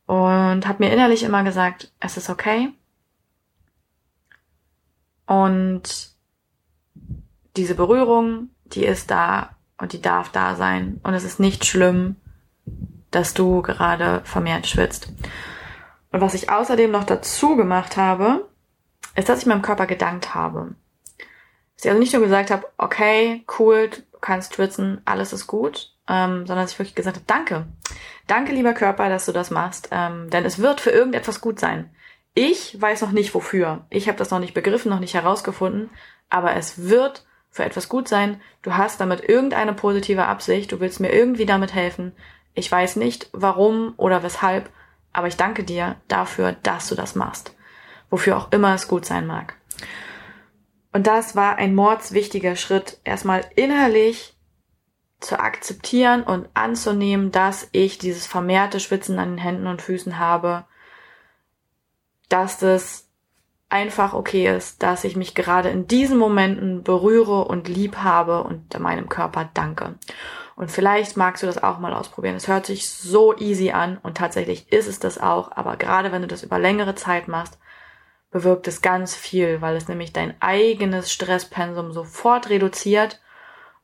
und 0.06 0.66
habe 0.66 0.82
mir 0.82 0.92
innerlich 0.92 1.22
immer 1.22 1.44
gesagt, 1.44 1.92
es 2.00 2.16
ist 2.16 2.30
okay, 2.30 2.72
und 5.28 6.08
diese 7.54 7.74
Berührung, 7.74 8.48
die 8.64 8.86
ist 8.86 9.10
da 9.10 9.50
und 9.76 9.92
die 9.92 10.00
darf 10.00 10.30
da 10.30 10.56
sein. 10.56 11.00
Und 11.02 11.12
es 11.12 11.22
ist 11.22 11.38
nicht 11.38 11.66
schlimm, 11.66 12.16
dass 13.10 13.34
du 13.34 13.60
gerade 13.60 14.22
vermehrt 14.24 14.66
schwitzt. 14.66 15.12
Und 16.12 16.22
was 16.22 16.32
ich 16.32 16.50
außerdem 16.50 16.90
noch 16.90 17.04
dazu 17.04 17.56
gemacht 17.56 17.98
habe, 17.98 18.48
ist, 19.16 19.28
dass 19.28 19.40
ich 19.40 19.46
meinem 19.46 19.60
Körper 19.60 19.86
gedankt 19.86 20.34
habe. 20.34 20.74
Dass 21.76 21.84
ich 21.84 21.90
also 21.90 22.00
nicht 22.00 22.14
nur 22.14 22.22
gesagt 22.22 22.50
habe, 22.50 22.66
okay, 22.78 23.44
cool, 23.58 23.90
du 23.90 24.18
kannst 24.22 24.54
schwitzen, 24.54 25.02
alles 25.04 25.34
ist 25.34 25.46
gut, 25.46 25.94
ähm, 26.08 26.46
sondern 26.46 26.64
dass 26.64 26.72
ich 26.72 26.78
wirklich 26.78 26.94
gesagt 26.94 27.16
habe, 27.16 27.26
danke. 27.26 27.66
Danke, 28.26 28.52
lieber 28.52 28.72
Körper, 28.72 29.10
dass 29.10 29.26
du 29.26 29.32
das 29.32 29.50
machst. 29.50 29.90
Ähm, 29.90 30.30
denn 30.30 30.46
es 30.46 30.58
wird 30.58 30.80
für 30.80 30.90
irgendetwas 30.90 31.42
gut 31.42 31.60
sein. 31.60 31.90
Ich 32.40 32.80
weiß 32.80 33.00
noch 33.00 33.10
nicht 33.10 33.34
wofür. 33.34 33.84
Ich 33.90 34.06
habe 34.06 34.16
das 34.16 34.30
noch 34.30 34.38
nicht 34.38 34.54
begriffen, 34.54 34.90
noch 34.90 35.00
nicht 35.00 35.14
herausgefunden, 35.14 35.90
aber 36.30 36.54
es 36.54 36.88
wird 36.88 37.26
für 37.50 37.64
etwas 37.64 37.88
gut 37.88 38.06
sein. 38.06 38.40
Du 38.62 38.76
hast 38.76 39.00
damit 39.00 39.28
irgendeine 39.28 39.72
positive 39.72 40.24
Absicht, 40.24 40.70
du 40.70 40.78
willst 40.78 41.00
mir 41.00 41.12
irgendwie 41.12 41.46
damit 41.46 41.74
helfen. 41.74 42.12
Ich 42.54 42.70
weiß 42.70 42.94
nicht, 42.94 43.28
warum 43.32 43.92
oder 43.96 44.22
weshalb, 44.22 44.70
aber 45.12 45.26
ich 45.26 45.36
danke 45.36 45.64
dir 45.64 45.96
dafür, 46.06 46.52
dass 46.62 46.86
du 46.88 46.94
das 46.94 47.16
machst. 47.16 47.56
Wofür 48.08 48.36
auch 48.36 48.52
immer 48.52 48.72
es 48.72 48.86
gut 48.86 49.04
sein 49.04 49.26
mag. 49.26 49.56
Und 50.92 51.08
das 51.08 51.34
war 51.34 51.56
ein 51.56 51.74
mordswichtiger 51.74 52.54
Schritt, 52.54 53.00
erstmal 53.02 53.46
innerlich 53.56 54.36
zu 55.18 55.40
akzeptieren 55.40 56.22
und 56.22 56.48
anzunehmen, 56.54 57.32
dass 57.32 57.68
ich 57.72 57.98
dieses 57.98 58.28
vermehrte 58.28 58.78
Schwitzen 58.78 59.18
an 59.18 59.30
den 59.30 59.38
Händen 59.38 59.66
und 59.66 59.82
Füßen 59.82 60.20
habe 60.20 60.66
dass 62.28 62.58
das 62.58 63.08
einfach 63.70 64.14
okay 64.14 64.54
ist, 64.54 64.82
dass 64.82 65.04
ich 65.04 65.16
mich 65.16 65.34
gerade 65.34 65.68
in 65.68 65.86
diesen 65.86 66.18
Momenten 66.18 66.82
berühre 66.82 67.44
und 67.44 67.68
lieb 67.68 67.98
habe 67.98 68.42
und 68.42 68.78
meinem 68.78 69.08
Körper 69.08 69.50
danke. 69.52 69.96
Und 70.56 70.70
vielleicht 70.70 71.16
magst 71.16 71.42
du 71.42 71.46
das 71.46 71.62
auch 71.62 71.78
mal 71.78 71.92
ausprobieren. 71.92 72.34
Es 72.34 72.48
hört 72.48 72.66
sich 72.66 72.90
so 72.90 73.36
easy 73.36 73.70
an 73.70 73.98
und 74.02 74.16
tatsächlich 74.16 74.72
ist 74.72 74.88
es 74.88 74.98
das 74.98 75.18
auch, 75.18 75.52
aber 75.52 75.76
gerade 75.76 76.10
wenn 76.10 76.22
du 76.22 76.28
das 76.28 76.42
über 76.42 76.58
längere 76.58 76.94
Zeit 76.94 77.28
machst, 77.28 77.58
bewirkt 78.30 78.66
es 78.68 78.82
ganz 78.82 79.14
viel, 79.14 79.60
weil 79.60 79.76
es 79.76 79.88
nämlich 79.88 80.12
dein 80.12 80.34
eigenes 80.40 81.12
Stresspensum 81.12 81.92
sofort 81.92 82.50
reduziert 82.50 83.20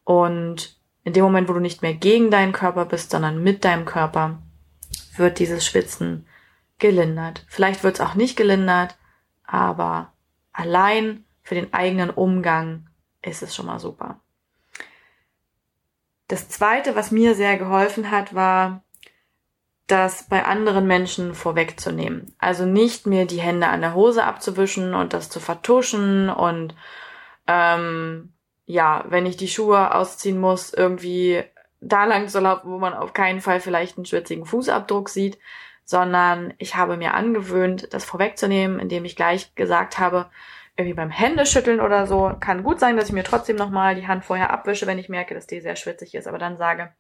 und 0.05 0.77
in 1.05 1.13
dem 1.13 1.25
Moment, 1.25 1.49
wo 1.49 1.53
du 1.53 1.61
nicht 1.61 1.83
mehr 1.83 1.95
gegen 1.95 2.31
deinen 2.31 2.53
Körper 2.53 2.87
bist, 2.87 3.11
sondern 3.11 3.43
mit 3.43 3.65
deinem 3.65 3.85
Körper, 3.85 4.39
wird 5.17 5.39
dieses 5.39 5.65
Schwitzen 5.65 6.27
gelindert. 6.79 7.45
Vielleicht 7.49 7.85
wird 7.85 7.97
es 7.97 8.01
auch 8.01 8.15
nicht 8.15 8.37
gelindert, 8.37 8.97
aber 9.45 10.13
allein 10.53 11.25
für 11.43 11.55
den 11.55 11.73
eigenen 11.73 12.11
Umgang 12.11 12.89
ist 13.23 13.43
es 13.43 13.55
schon 13.55 13.67
mal 13.67 13.79
super. 13.79 14.21
Das 16.29 16.49
zweite, 16.49 16.97
was 16.97 17.11
mir 17.11 17.35
sehr 17.35 17.59
geholfen 17.59 18.11
hat, 18.11 18.35
war, 18.35 18.85
das 19.87 20.25
bei 20.29 20.45
anderen 20.45 20.87
Menschen 20.87 21.35
vorwegzunehmen. 21.35 22.35
Also 22.39 22.65
nicht 22.65 23.07
mir 23.07 23.27
die 23.27 23.41
Hände 23.41 23.69
an 23.69 23.83
der 23.83 23.95
Hose 23.95 24.25
abzuwischen 24.25 24.95
und 24.95 25.13
das 25.13 25.29
zu 25.29 25.41
vertuschen 25.41 26.31
und 26.31 26.75
ähm, 27.47 28.33
ja, 28.65 29.05
wenn 29.09 29.27
ich 29.27 29.37
die 29.37 29.49
Schuhe 29.49 29.95
ausziehen 29.95 30.41
muss, 30.41 30.73
irgendwie 30.73 31.45
da 31.83 32.07
lang 32.07 32.29
zu 32.29 32.41
laufen, 32.41 32.71
wo 32.71 32.79
man 32.79 32.95
auf 32.95 33.13
keinen 33.13 33.43
Fall 33.43 33.61
vielleicht 33.61 33.99
einen 33.99 34.07
schwitzigen 34.07 34.47
Fußabdruck 34.47 35.11
sieht, 35.11 35.39
sondern 35.85 36.55
ich 36.59 36.77
habe 36.77 36.97
mir 36.97 37.15
angewöhnt, 37.15 37.93
das 37.93 38.05
vorwegzunehmen, 38.05 38.79
indem 38.79 39.05
ich 39.05 39.17
gleich 39.17 39.55
gesagt 39.55 39.99
habe, 39.99 40.31
irgendwie 40.77 40.95
beim 40.95 41.11
Händeschütteln 41.11 41.81
oder 41.81 42.07
so, 42.07 42.33
kann 42.41 42.65
gut 42.65 42.81
sein, 42.81 42.97
dass 42.97 43.07
ich 43.07 43.13
mir 43.13 43.23
trotzdem 43.23 43.57
nochmal 43.57 43.95
die 43.95 44.09
Hand 44.09 44.25
vorher 44.25 44.51
abwische, 44.51 44.87
wenn 44.87 44.99
ich 44.99 45.09
merke, 45.09 45.35
dass 45.35 45.47
die 45.47 45.61
sehr 45.61 45.77
schwitzig 45.77 46.15
ist, 46.15 46.27
aber 46.27 46.39
dann 46.39 46.57
sage, 46.57 46.93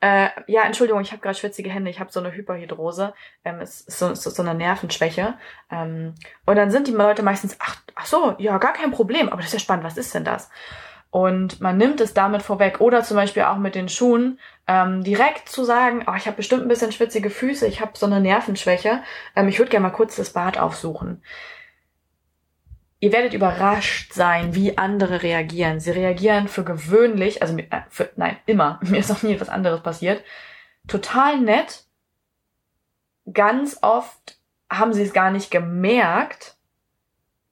äh, 0.00 0.28
ja, 0.46 0.62
Entschuldigung, 0.64 1.00
ich 1.00 1.12
habe 1.12 1.22
gerade 1.22 1.38
schwitzige 1.38 1.70
Hände, 1.70 1.90
ich 1.90 2.00
habe 2.00 2.12
so 2.12 2.20
eine 2.20 2.32
Hyperhidrose, 2.32 3.14
ähm, 3.44 3.60
es 3.60 3.82
ist 3.82 3.98
so, 3.98 4.10
ist 4.10 4.22
so 4.22 4.42
eine 4.42 4.54
Nervenschwäche. 4.54 5.38
Ähm, 5.70 6.14
und 6.44 6.56
dann 6.56 6.70
sind 6.70 6.86
die 6.86 6.92
Leute 6.92 7.22
meistens, 7.22 7.56
ach, 7.60 7.76
ach 7.94 8.06
so, 8.06 8.34
ja, 8.38 8.58
gar 8.58 8.74
kein 8.74 8.90
Problem, 8.90 9.28
aber 9.28 9.38
das 9.38 9.46
ist 9.46 9.52
ja 9.54 9.58
spannend, 9.60 9.84
was 9.84 9.96
ist 9.96 10.14
denn 10.14 10.24
das? 10.24 10.50
Und 11.10 11.60
man 11.60 11.76
nimmt 11.76 12.00
es 12.00 12.14
damit 12.14 12.42
vorweg. 12.42 12.80
Oder 12.80 13.02
zum 13.02 13.16
Beispiel 13.16 13.44
auch 13.44 13.56
mit 13.56 13.74
den 13.74 13.88
Schuhen, 13.88 14.38
ähm, 14.66 15.04
direkt 15.04 15.48
zu 15.48 15.64
sagen, 15.64 16.04
oh, 16.06 16.14
ich 16.16 16.26
habe 16.26 16.36
bestimmt 16.36 16.62
ein 16.62 16.68
bisschen 16.68 16.92
schwitzige 16.92 17.30
Füße, 17.30 17.66
ich 17.66 17.80
habe 17.80 17.92
so 17.94 18.06
eine 18.06 18.20
Nervenschwäche, 18.20 19.02
ähm, 19.34 19.48
ich 19.48 19.58
würde 19.58 19.70
gerne 19.70 19.84
mal 19.84 19.94
kurz 19.94 20.16
das 20.16 20.30
Bad 20.30 20.58
aufsuchen. 20.58 21.22
Ihr 22.98 23.12
werdet 23.12 23.34
überrascht 23.34 24.14
sein, 24.14 24.54
wie 24.54 24.78
andere 24.78 25.22
reagieren. 25.22 25.80
Sie 25.80 25.90
reagieren 25.90 26.48
für 26.48 26.64
gewöhnlich, 26.64 27.42
also 27.42 27.56
äh, 27.56 27.82
für, 27.88 28.10
nein, 28.16 28.38
immer, 28.46 28.80
mir 28.82 28.98
ist 28.98 29.10
noch 29.10 29.22
nie 29.22 29.34
etwas 29.34 29.48
anderes 29.48 29.82
passiert, 29.82 30.24
total 30.88 31.40
nett. 31.40 31.84
Ganz 33.32 33.78
oft 33.82 34.38
haben 34.70 34.92
sie 34.92 35.02
es 35.02 35.12
gar 35.12 35.30
nicht 35.30 35.50
gemerkt, 35.50 36.55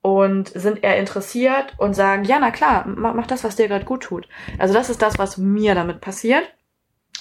und 0.04 0.48
sind 0.48 0.84
eher 0.84 0.98
interessiert 0.98 1.72
und 1.78 1.94
sagen, 1.94 2.24
ja, 2.24 2.38
na 2.38 2.50
klar, 2.50 2.84
mach, 2.86 3.26
das, 3.26 3.42
was 3.42 3.56
dir 3.56 3.68
gerade 3.68 3.86
gut 3.86 4.02
tut. 4.02 4.28
Also 4.58 4.74
das 4.74 4.90
ist 4.90 5.00
das, 5.00 5.16
was 5.18 5.38
mir 5.38 5.74
damit 5.74 6.02
passiert. 6.02 6.44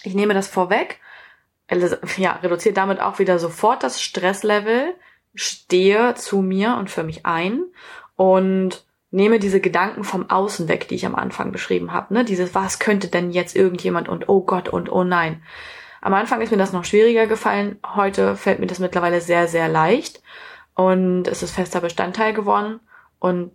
Ich 0.03 0.15
nehme 0.15 0.33
das 0.33 0.49
vorweg, 0.49 0.99
ja, 2.17 2.33
reduziere 2.43 2.73
damit 2.73 2.99
auch 2.99 3.19
wieder 3.19 3.39
sofort 3.39 3.83
das 3.83 4.01
Stresslevel, 4.01 4.95
stehe 5.33 6.15
zu 6.15 6.41
mir 6.41 6.75
und 6.75 6.89
für 6.89 7.03
mich 7.03 7.25
ein 7.25 7.63
und 8.17 8.83
nehme 9.11 9.39
diese 9.39 9.61
Gedanken 9.61 10.03
vom 10.03 10.29
Außen 10.29 10.67
weg, 10.67 10.89
die 10.89 10.95
ich 10.95 11.05
am 11.05 11.15
Anfang 11.15 11.53
beschrieben 11.53 11.93
habe. 11.93 12.13
Ne? 12.13 12.25
Dieses, 12.25 12.53
was 12.53 12.79
könnte 12.79 13.07
denn 13.07 13.31
jetzt 13.31 13.55
irgendjemand 13.55 14.09
und 14.09 14.27
oh 14.27 14.41
Gott 14.41 14.67
und 14.67 14.91
oh 14.91 15.05
nein. 15.05 15.41
Am 16.01 16.13
Anfang 16.13 16.41
ist 16.41 16.51
mir 16.51 16.57
das 16.57 16.73
noch 16.73 16.83
schwieriger 16.83 17.27
gefallen. 17.27 17.79
Heute 17.95 18.35
fällt 18.35 18.59
mir 18.59 18.67
das 18.67 18.79
mittlerweile 18.79 19.21
sehr, 19.21 19.47
sehr 19.47 19.69
leicht. 19.69 20.21
Und 20.75 21.27
es 21.27 21.43
ist 21.43 21.51
fester 21.51 21.81
Bestandteil 21.81 22.33
geworden. 22.33 22.79
Und 23.19 23.51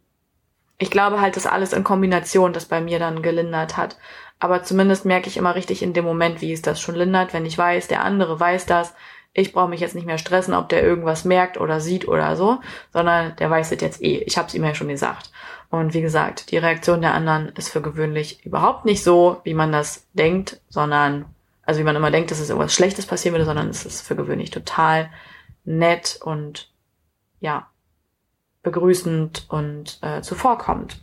ich 0.79 0.91
glaube 0.91 1.21
halt, 1.21 1.37
dass 1.37 1.47
alles 1.47 1.73
in 1.73 1.85
Kombination 1.85 2.53
das 2.53 2.67
bei 2.67 2.81
mir 2.81 2.99
dann 2.99 3.23
gelindert 3.23 3.77
hat. 3.77 3.99
Aber 4.39 4.63
zumindest 4.63 5.05
merke 5.05 5.29
ich 5.29 5.37
immer 5.37 5.57
richtig 5.57 5.83
in 5.83 5.93
dem 5.93 6.05
Moment, 6.05 6.41
wie 6.41 6.53
es 6.53 6.63
das 6.63 6.81
schon 6.81 6.95
lindert, 6.95 7.33
wenn 7.33 7.45
ich 7.47 7.59
weiß, 7.59 7.89
der 7.89 8.05
andere 8.05 8.39
weiß 8.39 8.67
das. 8.67 8.95
Ich 9.33 9.53
brauche 9.53 9.69
mich 9.69 9.81
jetzt 9.81 9.95
nicht 9.95 10.07
mehr 10.07 10.19
stressen, 10.19 10.55
ob 10.55 10.69
der 10.69 10.83
irgendwas 10.83 11.25
merkt 11.25 11.59
oder 11.59 11.81
sieht 11.81 12.09
oder 12.09 12.37
so, 12.37 12.61
sondern 12.93 13.35
der 13.37 13.51
weiß 13.51 13.73
es 13.73 13.81
jetzt 13.81 14.03
eh. 14.03 14.19
Ich 14.19 14.39
habe 14.39 14.49
es 14.49 14.55
ihm 14.55 14.65
ja 14.65 14.75
schon 14.75 14.89
gesagt. 14.89 15.31
Und 15.71 15.93
wie 15.93 16.01
gesagt, 16.01 16.51
die 16.51 16.57
Reaktion 16.57 17.03
der 17.03 17.15
anderen 17.15 17.49
ist 17.51 17.69
für 17.69 17.83
gewöhnlich 17.83 18.45
überhaupt 18.47 18.85
nicht 18.85 19.03
so, 19.03 19.41
wie 19.45 19.55
man 19.55 19.71
das 19.71 20.07
denkt, 20.15 20.61
sondern, 20.69 21.27
also 21.67 21.81
wie 21.81 21.85
man 21.85 21.97
immer 21.97 22.11
denkt, 22.11 22.31
dass 22.31 22.41
es 22.41 22.49
irgendwas 22.49 22.75
Schlechtes 22.75 23.07
passieren 23.07 23.35
würde, 23.35 23.45
sondern 23.45 23.69
es 23.69 23.85
ist 23.85 24.07
für 24.07 24.17
gewöhnlich 24.17 24.51
total 24.51 25.11
nett 25.65 26.19
und 26.23 26.71
ja, 27.41 27.71
begrüßend 28.63 29.47
und 29.49 29.99
äh, 30.03 30.21
zuvorkommend. 30.23 31.01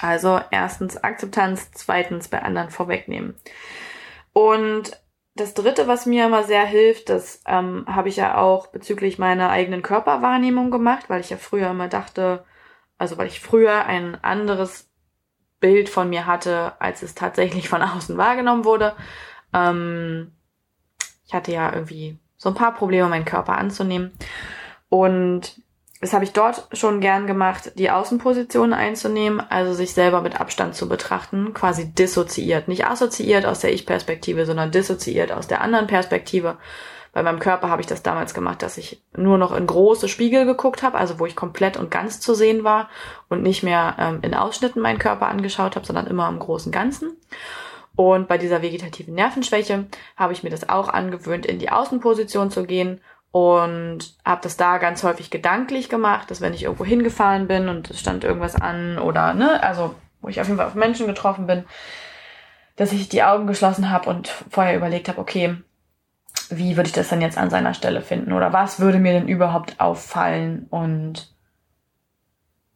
Also 0.00 0.40
erstens 0.50 0.96
Akzeptanz, 1.02 1.70
zweitens 1.72 2.28
bei 2.28 2.42
anderen 2.42 2.70
vorwegnehmen. 2.70 3.34
Und 4.32 5.00
das 5.34 5.54
Dritte, 5.54 5.86
was 5.88 6.06
mir 6.06 6.26
immer 6.26 6.42
sehr 6.42 6.64
hilft, 6.64 7.08
das 7.08 7.42
ähm, 7.46 7.84
habe 7.88 8.08
ich 8.08 8.16
ja 8.16 8.36
auch 8.36 8.66
bezüglich 8.66 9.18
meiner 9.18 9.50
eigenen 9.50 9.82
Körperwahrnehmung 9.82 10.70
gemacht, 10.70 11.08
weil 11.08 11.20
ich 11.20 11.30
ja 11.30 11.36
früher 11.36 11.70
immer 11.70 11.88
dachte, 11.88 12.44
also 12.98 13.16
weil 13.16 13.28
ich 13.28 13.40
früher 13.40 13.86
ein 13.86 14.22
anderes 14.22 14.90
Bild 15.60 15.88
von 15.88 16.10
mir 16.10 16.26
hatte, 16.26 16.74
als 16.80 17.02
es 17.02 17.14
tatsächlich 17.14 17.68
von 17.68 17.82
außen 17.82 18.18
wahrgenommen 18.18 18.64
wurde. 18.64 18.94
Ähm, 19.54 20.32
ich 21.24 21.32
hatte 21.32 21.52
ja 21.52 21.72
irgendwie 21.72 22.18
so 22.36 22.50
ein 22.50 22.54
paar 22.54 22.74
Probleme, 22.74 23.08
meinen 23.08 23.24
Körper 23.24 23.56
anzunehmen. 23.56 24.12
Und 24.92 25.54
das 26.02 26.12
habe 26.12 26.24
ich 26.24 26.34
dort 26.34 26.68
schon 26.74 27.00
gern 27.00 27.26
gemacht, 27.26 27.72
die 27.76 27.90
Außenposition 27.90 28.74
einzunehmen, 28.74 29.40
also 29.40 29.72
sich 29.72 29.94
selber 29.94 30.20
mit 30.20 30.38
Abstand 30.38 30.74
zu 30.74 30.86
betrachten, 30.86 31.54
quasi 31.54 31.94
dissoziiert. 31.94 32.68
Nicht 32.68 32.84
assoziiert 32.84 33.46
aus 33.46 33.60
der 33.60 33.72
Ich-Perspektive, 33.72 34.44
sondern 34.44 34.70
dissoziiert 34.70 35.32
aus 35.32 35.46
der 35.46 35.62
anderen 35.62 35.86
Perspektive. 35.86 36.58
Bei 37.14 37.22
meinem 37.22 37.38
Körper 37.38 37.70
habe 37.70 37.80
ich 37.80 37.86
das 37.86 38.02
damals 38.02 38.34
gemacht, 38.34 38.60
dass 38.60 38.76
ich 38.76 39.02
nur 39.16 39.38
noch 39.38 39.56
in 39.56 39.66
große 39.66 40.08
Spiegel 40.08 40.44
geguckt 40.44 40.82
habe, 40.82 40.98
also 40.98 41.18
wo 41.18 41.24
ich 41.24 41.36
komplett 41.36 41.78
und 41.78 41.90
ganz 41.90 42.20
zu 42.20 42.34
sehen 42.34 42.62
war 42.62 42.90
und 43.30 43.42
nicht 43.42 43.62
mehr 43.62 43.96
ähm, 43.98 44.18
in 44.20 44.34
Ausschnitten 44.34 44.82
meinen 44.82 44.98
Körper 44.98 45.28
angeschaut 45.28 45.74
habe, 45.74 45.86
sondern 45.86 46.06
immer 46.06 46.28
im 46.28 46.38
großen 46.38 46.70
Ganzen. 46.70 47.16
Und 47.96 48.28
bei 48.28 48.36
dieser 48.36 48.60
vegetativen 48.60 49.14
Nervenschwäche 49.14 49.86
habe 50.16 50.34
ich 50.34 50.42
mir 50.42 50.50
das 50.50 50.68
auch 50.68 50.90
angewöhnt, 50.90 51.46
in 51.46 51.58
die 51.58 51.70
Außenposition 51.70 52.50
zu 52.50 52.64
gehen 52.64 53.00
und 53.32 54.14
habe 54.24 54.42
das 54.42 54.56
da 54.56 54.78
ganz 54.78 55.02
häufig 55.02 55.30
gedanklich 55.30 55.88
gemacht, 55.88 56.30
dass 56.30 56.40
wenn 56.40 56.54
ich 56.54 56.64
irgendwo 56.64 56.84
hingefahren 56.84 57.48
bin 57.48 57.68
und 57.68 57.90
es 57.90 57.98
stand 57.98 58.24
irgendwas 58.24 58.54
an 58.54 58.98
oder 58.98 59.34
ne, 59.34 59.62
also 59.62 59.94
wo 60.20 60.28
ich 60.28 60.40
auf 60.40 60.46
jeden 60.46 60.58
Fall 60.58 60.68
auf 60.68 60.74
Menschen 60.74 61.06
getroffen 61.06 61.46
bin, 61.46 61.64
dass 62.76 62.92
ich 62.92 63.08
die 63.08 63.22
Augen 63.22 63.46
geschlossen 63.46 63.90
habe 63.90 64.08
und 64.08 64.28
vorher 64.28 64.76
überlegt 64.76 65.08
habe, 65.08 65.20
okay, 65.20 65.56
wie 66.50 66.76
würde 66.76 66.88
ich 66.88 66.94
das 66.94 67.08
denn 67.08 67.22
jetzt 67.22 67.38
an 67.38 67.50
seiner 67.50 67.74
Stelle 67.74 68.02
finden? 68.02 68.32
Oder 68.32 68.52
was 68.52 68.80
würde 68.80 68.98
mir 68.98 69.12
denn 69.12 69.28
überhaupt 69.28 69.80
auffallen? 69.80 70.66
Und 70.68 71.34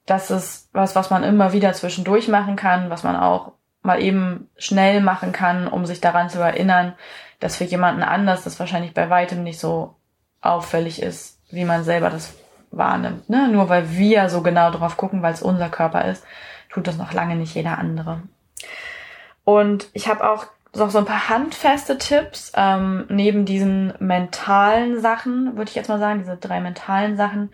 das 0.06 0.30
ist 0.30 0.70
was, 0.72 0.96
was 0.96 1.10
man 1.10 1.22
immer 1.22 1.52
wieder 1.52 1.72
zwischendurch 1.74 2.28
machen 2.28 2.56
kann, 2.56 2.90
was 2.90 3.02
man 3.02 3.16
auch 3.16 3.52
mal 3.82 4.02
eben 4.02 4.48
schnell 4.56 5.00
machen 5.00 5.32
kann, 5.32 5.68
um 5.68 5.84
sich 5.86 6.00
daran 6.00 6.30
zu 6.30 6.40
erinnern, 6.40 6.94
dass 7.40 7.56
für 7.56 7.64
jemanden 7.64 8.02
anders 8.02 8.44
das 8.44 8.58
wahrscheinlich 8.58 8.94
bei 8.94 9.10
weitem 9.10 9.42
nicht 9.42 9.60
so 9.60 9.95
auffällig 10.52 11.02
ist, 11.02 11.38
wie 11.50 11.64
man 11.64 11.84
selber 11.84 12.10
das 12.10 12.34
wahrnimmt. 12.70 13.28
Ne? 13.28 13.48
Nur 13.48 13.68
weil 13.68 13.90
wir 13.96 14.28
so 14.28 14.42
genau 14.42 14.70
drauf 14.70 14.96
gucken, 14.96 15.22
weil 15.22 15.32
es 15.32 15.42
unser 15.42 15.68
Körper 15.68 16.04
ist, 16.06 16.24
tut 16.70 16.86
das 16.86 16.96
noch 16.96 17.12
lange 17.12 17.36
nicht 17.36 17.54
jeder 17.54 17.78
andere. 17.78 18.22
Und 19.44 19.88
ich 19.92 20.08
habe 20.08 20.28
auch 20.28 20.46
noch 20.74 20.90
so 20.90 20.98
ein 20.98 21.04
paar 21.04 21.28
handfeste 21.28 21.98
Tipps 21.98 22.52
ähm, 22.54 23.06
neben 23.08 23.44
diesen 23.44 23.94
mentalen 23.98 25.00
Sachen, 25.00 25.56
würde 25.56 25.70
ich 25.70 25.74
jetzt 25.74 25.88
mal 25.88 25.98
sagen, 25.98 26.18
diese 26.18 26.36
drei 26.36 26.60
mentalen 26.60 27.16
Sachen 27.16 27.50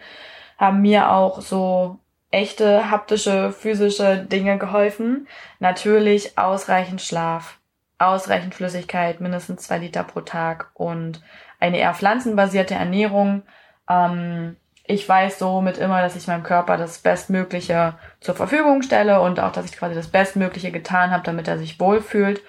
haben 0.58 0.80
mir 0.80 1.10
auch 1.10 1.40
so 1.40 1.98
echte 2.30 2.90
haptische, 2.90 3.52
physische 3.52 4.16
Dinge 4.16 4.58
geholfen. 4.58 5.28
Natürlich 5.60 6.38
ausreichend 6.38 7.02
Schlaf, 7.02 7.58
ausreichend 8.06 8.54
Flüssigkeit, 8.54 9.20
mindestens 9.20 9.62
zwei 9.62 9.78
Liter 9.78 10.04
pro 10.04 10.20
Tag 10.20 10.70
und 10.74 11.22
eine 11.60 11.78
eher 11.78 11.94
pflanzenbasierte 11.94 12.74
Ernährung. 12.74 13.42
Ähm, 13.88 14.56
ich 14.84 15.08
weiß 15.08 15.38
somit 15.38 15.78
immer, 15.78 16.02
dass 16.02 16.16
ich 16.16 16.26
meinem 16.26 16.42
Körper 16.42 16.76
das 16.76 16.98
Bestmögliche 16.98 17.94
zur 18.20 18.34
Verfügung 18.34 18.82
stelle 18.82 19.20
und 19.20 19.38
auch, 19.40 19.52
dass 19.52 19.66
ich 19.66 19.76
quasi 19.76 19.94
das 19.94 20.08
Bestmögliche 20.08 20.72
getan 20.72 21.10
habe, 21.12 21.22
damit 21.22 21.46
er 21.48 21.58
sich 21.58 21.78
wohlfühlt. 21.78 22.42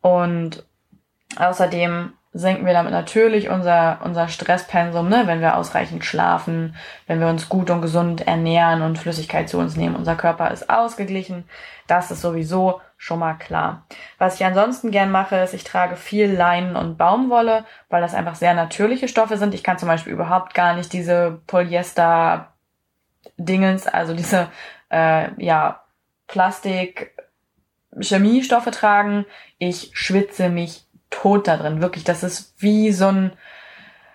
Und 0.00 0.64
außerdem 1.36 2.12
senken 2.36 2.66
wir 2.66 2.72
damit 2.72 2.90
natürlich 2.90 3.48
unser, 3.48 4.00
unser 4.02 4.26
Stresspensum, 4.26 5.08
ne? 5.08 5.22
wenn 5.26 5.40
wir 5.40 5.56
ausreichend 5.56 6.04
schlafen, 6.04 6.74
wenn 7.06 7.20
wir 7.20 7.28
uns 7.28 7.48
gut 7.48 7.70
und 7.70 7.80
gesund 7.80 8.26
ernähren 8.26 8.82
und 8.82 8.98
Flüssigkeit 8.98 9.48
zu 9.48 9.58
uns 9.58 9.76
nehmen. 9.76 9.94
Unser 9.94 10.16
Körper 10.16 10.50
ist 10.50 10.68
ausgeglichen. 10.68 11.44
Das 11.86 12.10
ist 12.10 12.22
sowieso 12.22 12.80
schon 12.96 13.20
mal 13.20 13.34
klar. 13.34 13.86
Was 14.18 14.34
ich 14.34 14.44
ansonsten 14.44 14.90
gern 14.90 15.12
mache, 15.12 15.36
ist, 15.36 15.54
ich 15.54 15.62
trage 15.62 15.94
viel 15.94 16.28
Leinen 16.28 16.74
und 16.74 16.98
Baumwolle, 16.98 17.64
weil 17.88 18.02
das 18.02 18.14
einfach 18.14 18.34
sehr 18.34 18.54
natürliche 18.54 19.06
Stoffe 19.06 19.36
sind. 19.36 19.54
Ich 19.54 19.62
kann 19.62 19.78
zum 19.78 19.88
Beispiel 19.88 20.12
überhaupt 20.12 20.54
gar 20.54 20.74
nicht 20.74 20.92
diese 20.92 21.40
Polyester 21.46 22.48
Dingens, 23.36 23.86
also 23.86 24.12
diese 24.12 24.48
äh, 24.90 25.28
ja 25.42 25.82
Plastik 26.26 27.14
Chemiestoffe 28.00 28.72
tragen. 28.72 29.24
Ich 29.58 29.90
schwitze 29.92 30.48
mich 30.48 30.84
tot 31.14 31.46
da 31.48 31.56
drin. 31.56 31.80
Wirklich, 31.80 32.04
das 32.04 32.22
ist 32.22 32.54
wie 32.58 32.92
so 32.92 33.06
ein, 33.06 33.32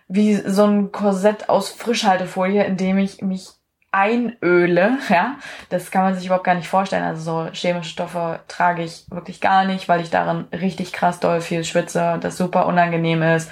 wie 0.08 0.36
so 0.36 0.66
ein 0.66 0.92
Korsett 0.92 1.50
aus 1.50 1.70
Frischhaltefolie, 1.70 2.64
in 2.64 2.78
dem 2.78 2.98
ich 2.98 3.22
mich 3.22 3.50
einöle, 3.92 4.98
ja. 5.10 5.38
Das 5.70 5.92
kann 5.92 6.04
man 6.04 6.16
sich 6.16 6.26
überhaupt 6.26 6.46
gar 6.46 6.56
nicht 6.56 6.68
vorstellen. 6.68 7.04
Also 7.04 7.22
so 7.22 7.52
chemische 7.54 7.90
Stoffe 7.90 8.40
trage 8.48 8.84
ich 8.84 9.06
wirklich 9.10 9.42
gar 9.42 9.66
nicht, 9.66 9.88
weil 9.90 10.02
ich 10.02 10.10
darin 10.10 10.46
richtig 10.52 10.94
krass 10.94 11.20
doll 11.20 11.42
viel 11.42 11.64
schwitze, 11.64 12.18
das 12.22 12.38
super 12.38 12.66
unangenehm 12.66 13.24
ist. 13.24 13.50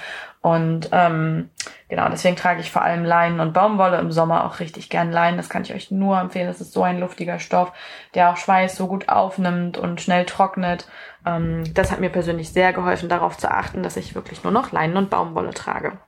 Und 0.48 0.88
ähm, 0.94 1.50
genau, 1.90 2.08
deswegen 2.08 2.38
trage 2.38 2.62
ich 2.62 2.72
vor 2.72 2.82
allem 2.82 3.04
Leinen 3.04 3.42
und 3.42 3.52
Baumwolle 3.52 3.98
im 3.98 4.14
Sommer 4.14 4.46
auch 4.46 4.62
richtig 4.62 4.90
gern 4.90 5.12
Leinen. 5.12 5.36
Das 5.36 5.50
kann 5.50 5.64
ich 5.64 5.74
euch 5.74 5.92
nur 5.92 6.18
empfehlen. 6.18 6.48
Das 6.48 6.62
ist 6.62 6.72
so 6.72 6.84
ein 6.84 7.02
luftiger 7.02 7.38
Stoff, 7.38 7.74
der 8.16 8.30
auch 8.30 8.38
Schweiß 8.38 8.78
so 8.78 8.88
gut 8.88 9.10
aufnimmt 9.10 9.78
und 9.78 10.00
schnell 10.00 10.26
trocknet. 10.26 10.88
Ähm, 11.26 11.66
das 11.74 11.92
hat 11.92 12.00
mir 12.00 12.10
persönlich 12.10 12.54
sehr 12.54 12.72
geholfen, 12.72 13.10
darauf 13.10 13.38
zu 13.38 13.52
achten, 13.52 13.84
dass 13.84 13.98
ich 13.98 14.16
wirklich 14.16 14.46
nur 14.46 14.54
noch 14.54 14.72
Leinen 14.72 14.96
und 14.96 15.10
Baumwolle 15.10 15.54
trage. 15.54 16.00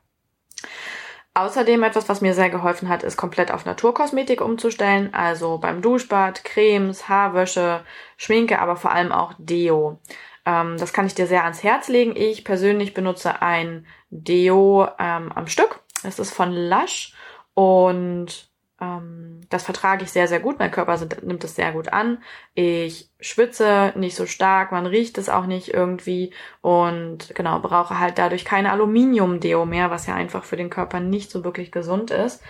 Außerdem 1.34 1.84
etwas, 1.84 2.08
was 2.08 2.22
mir 2.22 2.34
sehr 2.34 2.50
geholfen 2.50 2.88
hat, 2.88 3.04
ist 3.04 3.18
komplett 3.18 3.52
auf 3.52 3.66
Naturkosmetik 3.66 4.40
umzustellen. 4.40 5.14
Also 5.14 5.58
beim 5.58 5.82
Duschbad, 5.82 6.46
Cremes, 6.46 7.10
Haarwäsche, 7.10 7.82
Schminke, 8.16 8.60
aber 8.60 8.78
vor 8.78 8.94
allem 8.94 9.12
auch 9.12 9.34
Deo. 9.38 10.00
Ähm, 10.46 10.78
das 10.78 10.94
kann 10.94 11.06
ich 11.06 11.16
dir 11.16 11.28
sehr 11.28 11.44
ans 11.44 11.62
Herz 11.62 11.90
legen. 11.90 12.16
Ich 12.16 12.46
persönlich 12.46 12.94
benutze 12.94 13.42
ein 13.42 13.86
Deo 14.10 14.88
ähm, 15.00 15.32
am 15.34 15.48
Stück. 15.48 15.80
Es 16.04 16.20
ist 16.20 16.34
von 16.34 16.52
Lush 16.54 17.14
und 17.54 18.50
ähm, 18.82 19.42
das 19.50 19.64
vertrage 19.64 20.04
ich 20.04 20.12
sehr, 20.12 20.28
sehr 20.28 20.40
gut. 20.40 20.60
Mein 20.60 20.72
Körper 20.72 20.98
sind, 20.98 21.24
nimmt 21.24 21.44
es 21.44 21.56
sehr 21.56 21.74
gut 21.74 21.92
an. 21.92 22.24
Ich 22.54 23.10
schwitze 23.20 23.94
nicht 23.96 24.16
so 24.16 24.26
stark, 24.26 24.72
man 24.72 24.86
riecht 24.86 25.18
es 25.18 25.30
auch 25.30 25.46
nicht 25.46 25.74
irgendwie 25.74 26.34
und 26.62 27.34
genau, 27.36 27.60
brauche 27.60 28.00
halt 28.00 28.18
dadurch 28.18 28.46
keine 28.46 28.72
Aluminium-Deo 28.72 29.66
mehr, 29.66 29.92
was 29.92 30.08
ja 30.08 30.16
einfach 30.16 30.44
für 30.44 30.58
den 30.58 30.70
Körper 30.70 31.00
nicht 31.00 31.32
so 31.32 31.44
wirklich 31.44 31.72
gesund 31.72 32.12
ist. 32.12 32.42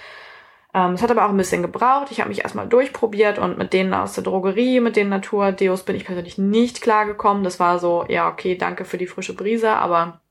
Ähm, 0.73 0.93
es 0.93 1.01
hat 1.01 1.09
aber 1.09 1.25
auch 1.25 1.29
ein 1.29 1.37
bisschen 1.37 1.63
gebraucht. 1.63 2.11
Ich 2.11 2.19
habe 2.19 2.29
mich 2.29 2.43
erstmal 2.43 2.67
durchprobiert 2.67 3.39
und 3.39 3.57
mit 3.57 3.73
denen 3.73 3.93
aus 3.93 4.13
der 4.13 4.23
Drogerie, 4.23 4.79
mit 4.81 4.95
den 4.95 5.09
Natur-Deos 5.09 5.83
bin 5.83 5.95
ich 5.95 6.05
persönlich 6.05 6.37
nicht 6.37 6.81
klargekommen. 6.81 7.43
Das 7.43 7.59
war 7.59 7.79
so, 7.79 8.05
ja, 8.07 8.29
okay, 8.29 8.55
danke 8.55 8.85
für 8.85 8.99
die 8.99 9.07
frische 9.07 9.35
Brise, 9.35 9.71
aber 9.71 10.21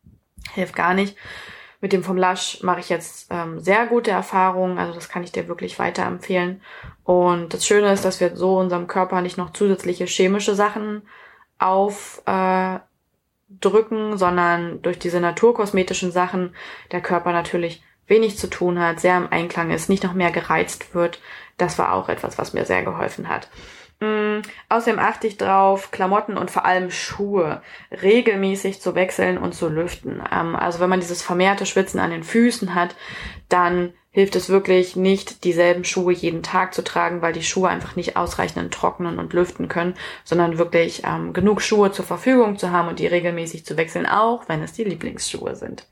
hilft 0.54 0.74
gar 0.74 0.94
nicht. 0.94 1.16
Mit 1.80 1.92
dem 1.92 2.02
vom 2.02 2.16
Lush 2.16 2.58
mache 2.62 2.80
ich 2.80 2.88
jetzt 2.88 3.28
ähm, 3.30 3.60
sehr 3.60 3.86
gute 3.86 4.10
Erfahrungen, 4.10 4.78
also 4.78 4.92
das 4.92 5.08
kann 5.08 5.22
ich 5.22 5.30
dir 5.30 5.46
wirklich 5.46 5.78
weiterempfehlen. 5.78 6.60
Und 7.04 7.54
das 7.54 7.64
Schöne 7.66 7.92
ist, 7.92 8.04
dass 8.04 8.20
wir 8.20 8.34
so 8.34 8.58
unserem 8.58 8.88
Körper 8.88 9.20
nicht 9.20 9.38
noch 9.38 9.52
zusätzliche 9.52 10.06
chemische 10.06 10.56
Sachen 10.56 11.02
aufdrücken, 11.58 12.82
äh, 14.12 14.16
sondern 14.16 14.82
durch 14.82 14.98
diese 14.98 15.20
naturkosmetischen 15.20 16.10
Sachen 16.10 16.54
der 16.90 17.00
Körper 17.00 17.32
natürlich 17.32 17.82
wenig 18.08 18.38
zu 18.38 18.50
tun 18.50 18.80
hat, 18.80 18.98
sehr 18.98 19.16
im 19.16 19.30
Einklang 19.30 19.70
ist, 19.70 19.88
nicht 19.88 20.02
noch 20.02 20.14
mehr 20.14 20.32
gereizt 20.32 20.94
wird. 20.94 21.20
Das 21.58 21.78
war 21.78 21.92
auch 21.92 22.08
etwas, 22.08 22.38
was 22.38 22.54
mir 22.54 22.64
sehr 22.64 22.82
geholfen 22.82 23.28
hat. 23.28 23.48
Mm, 24.00 24.42
außerdem 24.68 25.00
achte 25.00 25.26
ich 25.26 25.38
drauf, 25.38 25.90
Klamotten 25.90 26.36
und 26.36 26.50
vor 26.50 26.64
allem 26.64 26.90
Schuhe 26.90 27.62
regelmäßig 27.90 28.80
zu 28.80 28.94
wechseln 28.94 29.38
und 29.38 29.54
zu 29.54 29.68
lüften. 29.68 30.22
Ähm, 30.32 30.54
also 30.54 30.78
wenn 30.78 30.90
man 30.90 31.00
dieses 31.00 31.22
vermehrte 31.22 31.66
Schwitzen 31.66 31.98
an 31.98 32.10
den 32.10 32.22
Füßen 32.22 32.74
hat, 32.74 32.94
dann 33.48 33.92
hilft 34.10 34.36
es 34.36 34.48
wirklich 34.48 34.96
nicht, 34.96 35.44
dieselben 35.44 35.84
Schuhe 35.84 36.12
jeden 36.12 36.42
Tag 36.42 36.74
zu 36.74 36.82
tragen, 36.82 37.22
weil 37.22 37.32
die 37.32 37.42
Schuhe 37.42 37.68
einfach 37.68 37.96
nicht 37.96 38.16
ausreichend 38.16 38.72
trocknen 38.72 39.18
und 39.18 39.32
lüften 39.32 39.68
können, 39.68 39.94
sondern 40.24 40.58
wirklich 40.58 41.02
ähm, 41.04 41.32
genug 41.32 41.60
Schuhe 41.60 41.92
zur 41.92 42.04
Verfügung 42.04 42.56
zu 42.56 42.70
haben 42.70 42.88
und 42.88 43.00
die 43.00 43.06
regelmäßig 43.06 43.64
zu 43.64 43.76
wechseln, 43.76 44.06
auch 44.06 44.48
wenn 44.48 44.62
es 44.62 44.72
die 44.72 44.84
Lieblingsschuhe 44.84 45.56
sind. 45.56 45.86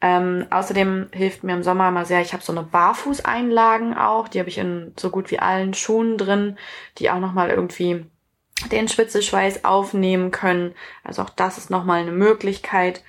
Ähm, 0.00 0.46
außerdem 0.50 1.08
hilft 1.12 1.42
mir 1.42 1.54
im 1.54 1.62
Sommer 1.62 1.90
mal 1.90 2.06
sehr, 2.06 2.20
ich 2.20 2.32
habe 2.32 2.42
so 2.42 2.52
eine 2.52 2.62
Barfußeinlagen 2.62 3.96
auch, 3.96 4.28
die 4.28 4.38
habe 4.38 4.48
ich 4.48 4.58
in 4.58 4.92
so 4.96 5.10
gut 5.10 5.30
wie 5.30 5.40
allen 5.40 5.74
Schuhen 5.74 6.16
drin, 6.18 6.56
die 6.98 7.10
auch 7.10 7.18
nochmal 7.18 7.50
irgendwie 7.50 8.06
den 8.70 8.88
Schwitzeschweiß 8.88 9.64
aufnehmen 9.64 10.30
können. 10.30 10.74
Also 11.04 11.22
auch 11.22 11.30
das 11.30 11.58
ist 11.58 11.70
nochmal 11.70 12.00
eine 12.00 12.12
Möglichkeit. 12.12 13.02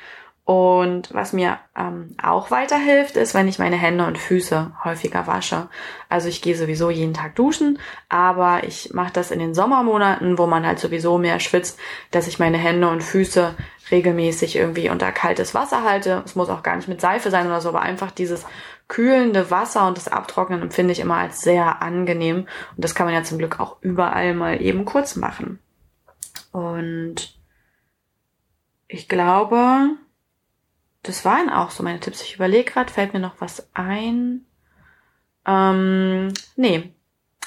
Und 0.45 1.13
was 1.13 1.31
mir 1.31 1.59
ähm, 1.77 2.15
auch 2.19 2.49
weiterhilft, 2.49 3.17
ist, 3.17 3.35
wenn 3.35 3.47
ich 3.47 3.59
meine 3.59 3.75
Hände 3.75 4.07
und 4.07 4.17
Füße 4.17 4.71
häufiger 4.83 5.27
wasche. 5.27 5.69
Also 6.09 6.27
ich 6.27 6.41
gehe 6.41 6.55
sowieso 6.55 6.89
jeden 6.89 7.13
Tag 7.13 7.35
duschen, 7.35 7.77
aber 8.09 8.63
ich 8.63 8.91
mache 8.91 9.13
das 9.13 9.29
in 9.29 9.37
den 9.37 9.53
Sommermonaten, 9.53 10.39
wo 10.39 10.47
man 10.47 10.65
halt 10.65 10.79
sowieso 10.79 11.19
mehr 11.19 11.39
schwitzt, 11.39 11.77
dass 12.09 12.27
ich 12.27 12.39
meine 12.39 12.57
Hände 12.57 12.89
und 12.89 13.03
Füße 13.03 13.53
regelmäßig 13.91 14.55
irgendwie 14.55 14.89
unter 14.89 15.11
kaltes 15.11 15.53
Wasser 15.53 15.83
halte. 15.83 16.23
Es 16.25 16.35
muss 16.35 16.49
auch 16.49 16.63
gar 16.63 16.75
nicht 16.75 16.87
mit 16.87 17.01
Seife 17.01 17.31
sein 17.31 17.47
oder 17.47 17.61
so, 17.61 17.69
aber 17.69 17.81
einfach 17.81 18.11
dieses 18.11 18.45
kühlende 18.87 19.51
Wasser 19.51 19.87
und 19.87 19.97
das 19.97 20.07
Abtrocknen 20.07 20.61
empfinde 20.61 20.91
ich 20.91 20.99
immer 20.99 21.17
als 21.17 21.41
sehr 21.41 21.81
angenehm. 21.81 22.47
Und 22.75 22.83
das 22.83 22.95
kann 22.95 23.05
man 23.05 23.15
ja 23.15 23.23
zum 23.23 23.37
Glück 23.37 23.59
auch 23.59 23.77
überall 23.81 24.33
mal 24.33 24.61
eben 24.61 24.85
kurz 24.85 25.15
machen. 25.15 25.59
Und 26.51 27.37
ich 28.87 29.07
glaube, 29.07 29.89
das 31.03 31.23
waren 31.23 31.49
auch 31.49 31.71
so 31.71 31.83
meine 31.83 31.99
Tipps. 31.99 32.21
Ich 32.21 32.35
überlege 32.35 32.71
gerade, 32.71 32.91
fällt 32.91 33.13
mir 33.13 33.19
noch 33.19 33.39
was 33.39 33.69
ein? 33.73 34.45
Ähm, 35.45 36.33
nee. 36.55 36.93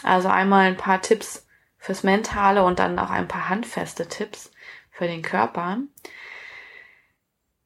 Also 0.02 0.28
einmal 0.28 0.66
ein 0.66 0.76
paar 0.76 1.00
Tipps 1.02 1.46
fürs 1.78 2.04
Mentale 2.04 2.64
und 2.64 2.78
dann 2.78 2.98
auch 2.98 3.10
ein 3.10 3.28
paar 3.28 3.48
handfeste 3.48 4.08
Tipps 4.08 4.52
für 4.90 5.06
den 5.06 5.22
Körper. 5.22 5.78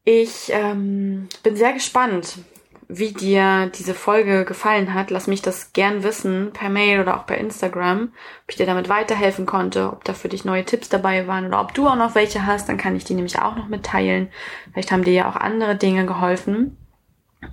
Ich 0.09 0.53
ähm, 0.53 1.29
bin 1.43 1.57
sehr 1.57 1.73
gespannt, 1.73 2.39
wie 2.87 3.13
dir 3.13 3.73
diese 3.75 3.93
Folge 3.93 4.45
gefallen 4.45 4.95
hat. 4.95 5.11
Lass 5.11 5.27
mich 5.27 5.43
das 5.43 5.73
gern 5.73 6.05
wissen, 6.05 6.53
per 6.53 6.69
Mail 6.69 7.01
oder 7.01 7.17
auch 7.17 7.27
per 7.27 7.39
Instagram, 7.39 8.13
ob 8.45 8.45
ich 8.47 8.55
dir 8.55 8.67
damit 8.67 8.89
weiterhelfen 8.89 9.47
konnte, 9.47 9.91
ob 9.91 10.05
da 10.05 10.13
für 10.15 10.29
dich 10.29 10.45
neue 10.45 10.65
Tipps 10.65 10.89
dabei 10.89 11.27
waren 11.27 11.45
oder 11.45 11.61
ob 11.61 11.75
du 11.75 11.89
auch 11.89 11.97
noch 11.97 12.15
welche 12.15 12.47
hast, 12.47 12.69
dann 12.69 12.77
kann 12.77 12.95
ich 12.95 13.03
die 13.03 13.15
nämlich 13.15 13.41
auch 13.41 13.57
noch 13.57 13.67
mitteilen. 13.67 14.29
Vielleicht 14.71 14.93
haben 14.93 15.03
dir 15.03 15.13
ja 15.13 15.29
auch 15.29 15.35
andere 15.35 15.75
Dinge 15.75 16.07
geholfen. 16.07 16.77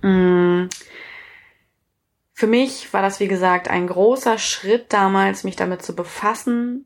Mm. 0.03 0.69
Für 2.35 2.47
mich 2.47 2.93
war 2.93 3.01
das, 3.01 3.19
wie 3.19 3.27
gesagt, 3.27 3.67
ein 3.67 3.87
großer 3.87 4.37
Schritt 4.37 4.93
damals, 4.93 5.43
mich 5.43 5.55
damit 5.55 5.81
zu 5.81 5.95
befassen 5.95 6.85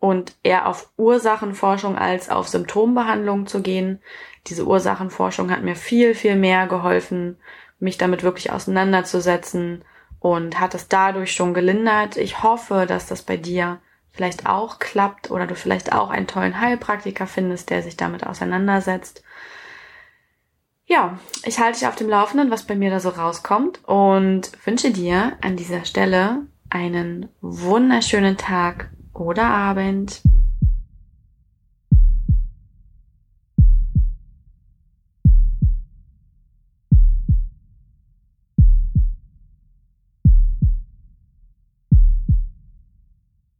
und 0.00 0.34
eher 0.42 0.66
auf 0.66 0.90
Ursachenforschung 0.96 1.96
als 1.96 2.30
auf 2.30 2.48
Symptombehandlung 2.48 3.46
zu 3.46 3.62
gehen. 3.62 4.00
Diese 4.46 4.66
Ursachenforschung 4.66 5.50
hat 5.50 5.62
mir 5.62 5.76
viel, 5.76 6.14
viel 6.14 6.36
mehr 6.36 6.66
geholfen, 6.66 7.36
mich 7.80 7.98
damit 7.98 8.22
wirklich 8.22 8.52
auseinanderzusetzen 8.52 9.84
und 10.20 10.60
hat 10.60 10.74
es 10.74 10.88
dadurch 10.88 11.32
schon 11.32 11.54
gelindert. 11.54 12.16
Ich 12.16 12.42
hoffe, 12.42 12.86
dass 12.86 13.06
das 13.06 13.22
bei 13.22 13.36
dir 13.36 13.80
vielleicht 14.10 14.46
auch 14.46 14.78
klappt 14.78 15.30
oder 15.30 15.46
du 15.46 15.54
vielleicht 15.54 15.92
auch 15.92 16.10
einen 16.10 16.26
tollen 16.26 16.60
Heilpraktiker 16.60 17.26
findest, 17.26 17.70
der 17.70 17.82
sich 17.82 17.96
damit 17.96 18.26
auseinandersetzt. 18.26 19.22
Ja, 20.86 21.18
ich 21.44 21.60
halte 21.60 21.78
dich 21.78 21.88
auf 21.88 21.96
dem 21.96 22.08
Laufenden, 22.08 22.50
was 22.50 22.66
bei 22.66 22.74
mir 22.74 22.90
da 22.90 22.98
so 22.98 23.10
rauskommt 23.10 23.84
und 23.84 24.50
wünsche 24.64 24.90
dir 24.90 25.36
an 25.42 25.56
dieser 25.56 25.84
Stelle 25.84 26.46
einen 26.70 27.28
wunderschönen 27.40 28.36
Tag 28.36 28.90
oder 29.20 29.48
Abend. 29.50 30.22